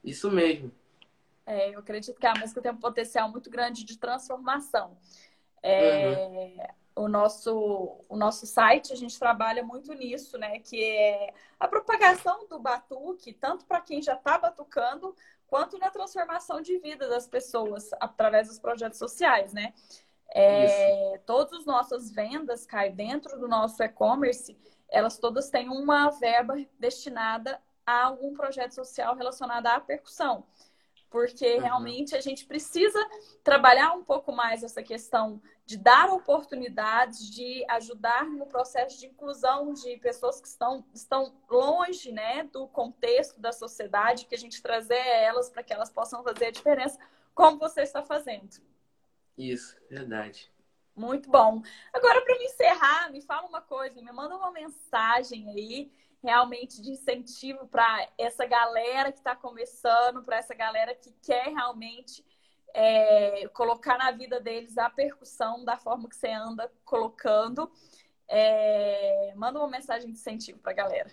Isso 0.04 0.32
mesmo. 0.32 0.72
É, 1.46 1.74
eu 1.74 1.80
acredito 1.80 2.20
que 2.20 2.26
a 2.26 2.34
música 2.34 2.62
tem 2.62 2.72
um 2.72 2.78
potencial 2.78 3.30
muito 3.30 3.50
grande 3.50 3.84
de 3.84 3.98
transformação. 3.98 4.98
É, 5.62 6.16
uhum. 6.16 7.04
o, 7.04 7.08
nosso, 7.08 8.00
o 8.08 8.16
nosso 8.16 8.46
site, 8.46 8.94
a 8.94 8.96
gente 8.96 9.18
trabalha 9.18 9.64
muito 9.64 9.94
nisso, 9.94 10.38
né? 10.38 10.60
Que 10.60 10.84
é 10.84 11.34
a 11.60 11.68
propagação 11.68 12.48
do 12.48 12.60
batuque, 12.60 13.34
tanto 13.34 13.66
para 13.66 13.82
quem 13.82 14.02
já 14.02 14.14
está 14.14 14.38
batucando, 14.38 15.16
quanto 15.48 15.78
na 15.78 15.90
transformação 15.92 16.62
de 16.62 16.78
vida 16.80 17.08
das 17.08 17.28
pessoas 17.28 17.90
através 18.00 18.48
dos 18.48 18.60
projetos 18.60 18.98
sociais, 18.98 19.54
né? 19.54 19.74
É, 20.30 21.20
todas 21.26 21.60
as 21.60 21.66
nossas 21.66 22.12
vendas, 22.12 22.66
Caio, 22.66 22.94
dentro 22.94 23.40
do 23.40 23.48
nosso 23.48 23.82
e-commerce, 23.82 24.58
elas 24.90 25.18
todas 25.18 25.50
têm 25.50 25.70
uma 25.70 26.10
verba 26.12 26.56
destinada 26.80 27.62
a 27.86 28.04
algum 28.04 28.34
projeto 28.34 28.74
social 28.74 29.16
relacionado 29.16 29.68
à 29.68 29.80
percussão 29.80 30.46
porque 31.16 31.56
uhum. 31.56 31.62
realmente 31.62 32.14
a 32.14 32.20
gente 32.20 32.46
precisa 32.46 33.00
trabalhar 33.42 33.94
um 33.94 34.04
pouco 34.04 34.34
mais 34.34 34.64
essa 34.64 34.84
questão 34.84 35.42
de 35.66 35.78
dar 35.78 36.10
oportunidades, 36.12 37.30
de 37.30 37.64
ajudar 37.70 38.26
no 38.26 38.46
processo 38.46 39.00
de 39.00 39.06
inclusão 39.06 39.74
de 39.74 39.96
pessoas 39.98 40.42
que 40.42 40.48
estão, 40.50 40.86
estão 40.94 41.34
longe 41.50 42.12
né, 42.12 42.44
do 42.52 42.68
contexto 42.68 43.40
da 43.40 43.54
sociedade, 43.54 44.26
que 44.26 44.36
a 44.36 44.38
gente 44.38 44.62
trazer 44.62 45.00
elas 45.00 45.50
para 45.50 45.64
que 45.64 45.72
elas 45.72 45.90
possam 45.90 46.22
fazer 46.22 46.48
a 46.48 46.52
diferença, 46.52 47.00
como 47.34 47.58
você 47.58 47.84
está 47.84 48.04
fazendo. 48.04 48.50
Isso, 49.38 49.78
verdade. 49.90 50.52
Muito 50.96 51.30
bom. 51.30 51.62
Agora, 51.94 52.22
para 52.22 52.38
me 52.38 52.46
encerrar, 52.46 53.12
me 53.12 53.22
fala 53.22 53.48
uma 53.48 53.62
coisa, 53.62 54.02
me 54.02 54.12
manda 54.12 54.36
uma 54.36 54.52
mensagem 54.52 55.50
aí 55.50 55.92
realmente 56.24 56.82
de 56.82 56.92
incentivo 56.92 57.68
para 57.68 58.08
essa 58.18 58.46
galera 58.46 59.12
que 59.12 59.20
está 59.20 59.36
começando, 59.36 60.24
para 60.24 60.38
essa 60.38 60.56
galera 60.56 60.96
que 60.96 61.12
quer 61.22 61.50
realmente 61.50 62.26
é, 62.74 63.48
colocar 63.50 63.98
na 63.98 64.12
vida 64.12 64.40
deles 64.40 64.78
a 64.78 64.90
percussão 64.90 65.64
da 65.64 65.78
forma 65.78 66.10
que 66.10 66.16
você 66.16 66.30
anda 66.30 66.72
colocando. 66.84 67.72
É, 68.28 69.34
manda 69.36 69.60
uma 69.60 69.70
mensagem 69.70 70.08
de 70.08 70.14
incentivo 70.14 70.60
para 70.60 70.72
a 70.72 70.76
galera. 70.76 71.12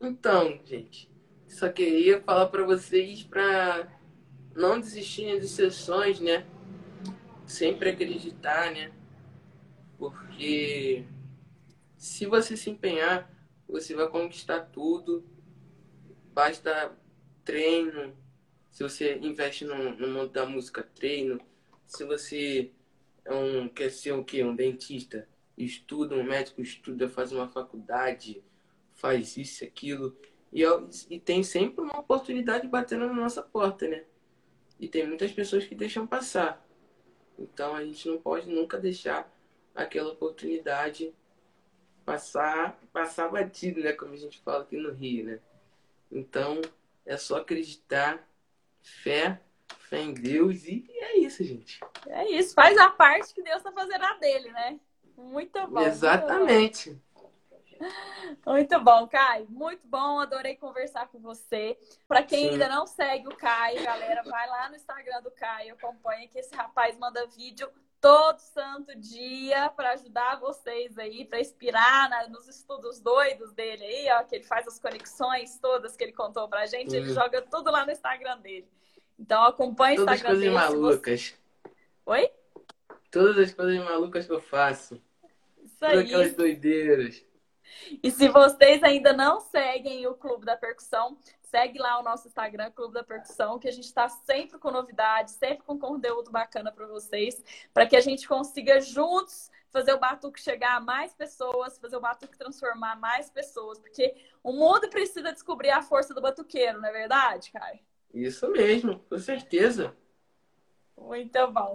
Então, 0.00 0.60
gente, 0.64 1.10
só 1.46 1.68
queria 1.68 2.20
falar 2.20 2.46
para 2.46 2.64
vocês 2.64 3.22
para 3.22 3.88
não 4.54 4.80
desistirem 4.80 5.38
dos 5.38 5.50
seus 5.52 5.76
sonhos, 5.76 6.20
né? 6.20 6.44
Sempre 7.48 7.88
acreditar, 7.88 8.70
né? 8.72 8.92
Porque 9.98 11.04
se 11.96 12.26
você 12.26 12.56
se 12.56 12.68
empenhar, 12.68 13.28
você 13.66 13.94
vai 13.94 14.06
conquistar 14.08 14.60
tudo. 14.66 15.24
Basta 16.34 16.96
treino. 17.42 18.14
Se 18.70 18.82
você 18.82 19.16
investe 19.16 19.64
no, 19.64 19.96
no 19.96 20.08
mundo 20.08 20.28
da 20.28 20.44
música, 20.44 20.82
treino. 20.82 21.40
Se 21.86 22.04
você 22.04 22.70
é 23.24 23.34
um, 23.34 23.66
quer 23.66 23.90
ser 23.90 24.12
o 24.12 24.22
quê? 24.22 24.44
Um 24.44 24.54
dentista, 24.54 25.26
estuda, 25.56 26.14
um 26.14 26.22
médico 26.22 26.60
estuda, 26.60 27.08
faz 27.08 27.32
uma 27.32 27.48
faculdade, 27.48 28.44
faz 28.94 29.38
isso, 29.38 29.64
aquilo. 29.64 30.14
E, 30.52 30.62
e 31.08 31.18
tem 31.18 31.42
sempre 31.42 31.82
uma 31.82 31.98
oportunidade 31.98 32.68
batendo 32.68 33.06
na 33.06 33.14
nossa 33.14 33.42
porta, 33.42 33.88
né? 33.88 34.04
E 34.78 34.86
tem 34.86 35.06
muitas 35.06 35.32
pessoas 35.32 35.64
que 35.64 35.74
deixam 35.74 36.06
passar. 36.06 36.67
Então 37.38 37.74
a 37.74 37.84
gente 37.84 38.08
não 38.08 38.18
pode 38.18 38.48
nunca 38.48 38.78
deixar 38.78 39.30
aquela 39.74 40.12
oportunidade 40.12 41.14
passar, 42.04 42.78
passar 42.92 43.28
batido, 43.28 43.80
né? 43.80 43.92
Como 43.92 44.12
a 44.14 44.16
gente 44.16 44.40
fala 44.40 44.62
aqui 44.62 44.76
no 44.76 44.90
Rio, 44.90 45.26
né? 45.26 45.38
Então, 46.10 46.60
é 47.04 47.16
só 47.16 47.36
acreditar, 47.36 48.26
fé, 48.82 49.40
fé 49.78 50.00
em 50.00 50.14
Deus 50.14 50.64
e 50.64 50.86
é 50.88 51.18
isso, 51.18 51.44
gente. 51.44 51.80
É 52.06 52.30
isso, 52.30 52.54
faz 52.54 52.76
a 52.78 52.88
parte 52.88 53.34
que 53.34 53.42
Deus 53.42 53.62
tá 53.62 53.70
fazendo 53.72 54.04
a 54.04 54.14
dele, 54.14 54.50
né? 54.50 54.80
Muito 55.16 55.66
bom. 55.66 55.80
Exatamente. 55.80 56.90
Muito 56.90 57.02
bom. 57.02 57.07
Muito 58.46 58.80
bom, 58.80 59.06
Caio. 59.06 59.46
Muito 59.48 59.86
bom, 59.86 60.20
adorei 60.20 60.56
conversar 60.56 61.08
com 61.08 61.18
você. 61.18 61.78
Para 62.06 62.22
quem 62.22 62.46
Sim. 62.46 62.50
ainda 62.50 62.68
não 62.68 62.86
segue 62.86 63.28
o 63.28 63.36
Caio, 63.36 63.82
galera, 63.82 64.22
vai 64.22 64.48
lá 64.48 64.68
no 64.68 64.76
Instagram 64.76 65.22
do 65.22 65.30
Caio, 65.30 65.74
acompanha 65.74 66.28
que 66.28 66.38
esse 66.38 66.54
rapaz 66.54 66.98
manda 66.98 67.26
vídeo 67.26 67.70
todo 68.00 68.38
santo 68.38 68.94
dia 68.96 69.68
para 69.70 69.92
ajudar 69.92 70.38
vocês 70.38 70.96
aí, 70.98 71.24
para 71.24 71.40
inspirar 71.40 72.08
na, 72.08 72.28
nos 72.28 72.46
estudos 72.48 73.00
doidos 73.00 73.52
dele 73.52 73.84
aí, 73.84 74.08
ó, 74.12 74.22
que 74.22 74.36
ele 74.36 74.44
faz 74.44 74.66
as 74.66 74.78
conexões 74.78 75.58
todas 75.58 75.96
que 75.96 76.04
ele 76.04 76.12
contou 76.12 76.48
pra 76.48 76.66
gente, 76.66 76.94
ele 76.94 77.12
joga 77.12 77.42
tudo 77.42 77.70
lá 77.70 77.84
no 77.84 77.92
Instagram 77.92 78.38
dele. 78.38 78.68
Então 79.18 79.42
acompanhe 79.44 79.98
o 79.98 80.02
Instagram 80.02 80.38
dele. 80.38 80.50
Todas 80.50 80.62
as 80.62 80.68
coisas 80.68 80.80
malucas. 80.80 81.20
Você... 81.20 81.34
Oi? 82.06 82.30
Todas 83.10 83.38
as 83.38 83.52
coisas 83.52 83.84
malucas 83.84 84.26
que 84.26 84.32
eu 84.32 84.40
faço. 84.40 85.02
Isso 85.64 85.84
aí. 85.84 85.90
Todas 85.90 86.04
aquelas 86.06 86.34
doideiras. 86.34 87.27
E 88.02 88.10
se 88.10 88.28
vocês 88.28 88.82
ainda 88.82 89.12
não 89.12 89.40
seguem 89.40 90.06
o 90.06 90.14
Clube 90.14 90.44
da 90.44 90.56
Percussão, 90.56 91.18
segue 91.42 91.78
lá 91.78 91.98
o 91.98 92.02
nosso 92.02 92.28
Instagram, 92.28 92.70
Clube 92.70 92.94
da 92.94 93.02
Percussão, 93.02 93.58
que 93.58 93.68
a 93.68 93.72
gente 93.72 93.84
está 93.84 94.08
sempre 94.08 94.58
com 94.58 94.70
novidades, 94.70 95.34
sempre 95.34 95.64
com 95.64 95.78
conteúdo 95.78 96.30
bacana 96.30 96.70
para 96.70 96.86
vocês, 96.86 97.42
para 97.72 97.86
que 97.86 97.96
a 97.96 98.00
gente 98.00 98.28
consiga 98.28 98.80
juntos 98.80 99.50
fazer 99.70 99.92
o 99.92 99.98
batuque 99.98 100.40
chegar 100.40 100.76
a 100.76 100.80
mais 100.80 101.14
pessoas, 101.14 101.78
fazer 101.78 101.96
o 101.96 102.00
batuque 102.00 102.38
transformar 102.38 102.96
mais 102.96 103.30
pessoas, 103.30 103.78
porque 103.78 104.14
o 104.42 104.52
mundo 104.52 104.88
precisa 104.88 105.32
descobrir 105.32 105.70
a 105.70 105.82
força 105.82 106.14
do 106.14 106.20
batuqueiro, 106.20 106.80
não 106.80 106.88
é 106.88 106.92
verdade, 106.92 107.50
Caio? 107.52 107.80
Isso 108.12 108.48
mesmo, 108.50 109.00
com 109.00 109.18
certeza. 109.18 109.94
Muito 110.96 111.46
bom. 111.52 111.72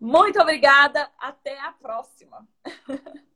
Muito 0.00 0.40
obrigada. 0.40 1.10
Até 1.18 1.58
a 1.60 1.72
próxima. 1.72 2.46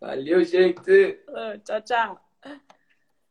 Valeu, 0.00 0.42
gente. 0.44 1.20
Tchau, 1.64 1.80
tchau. 1.82 2.20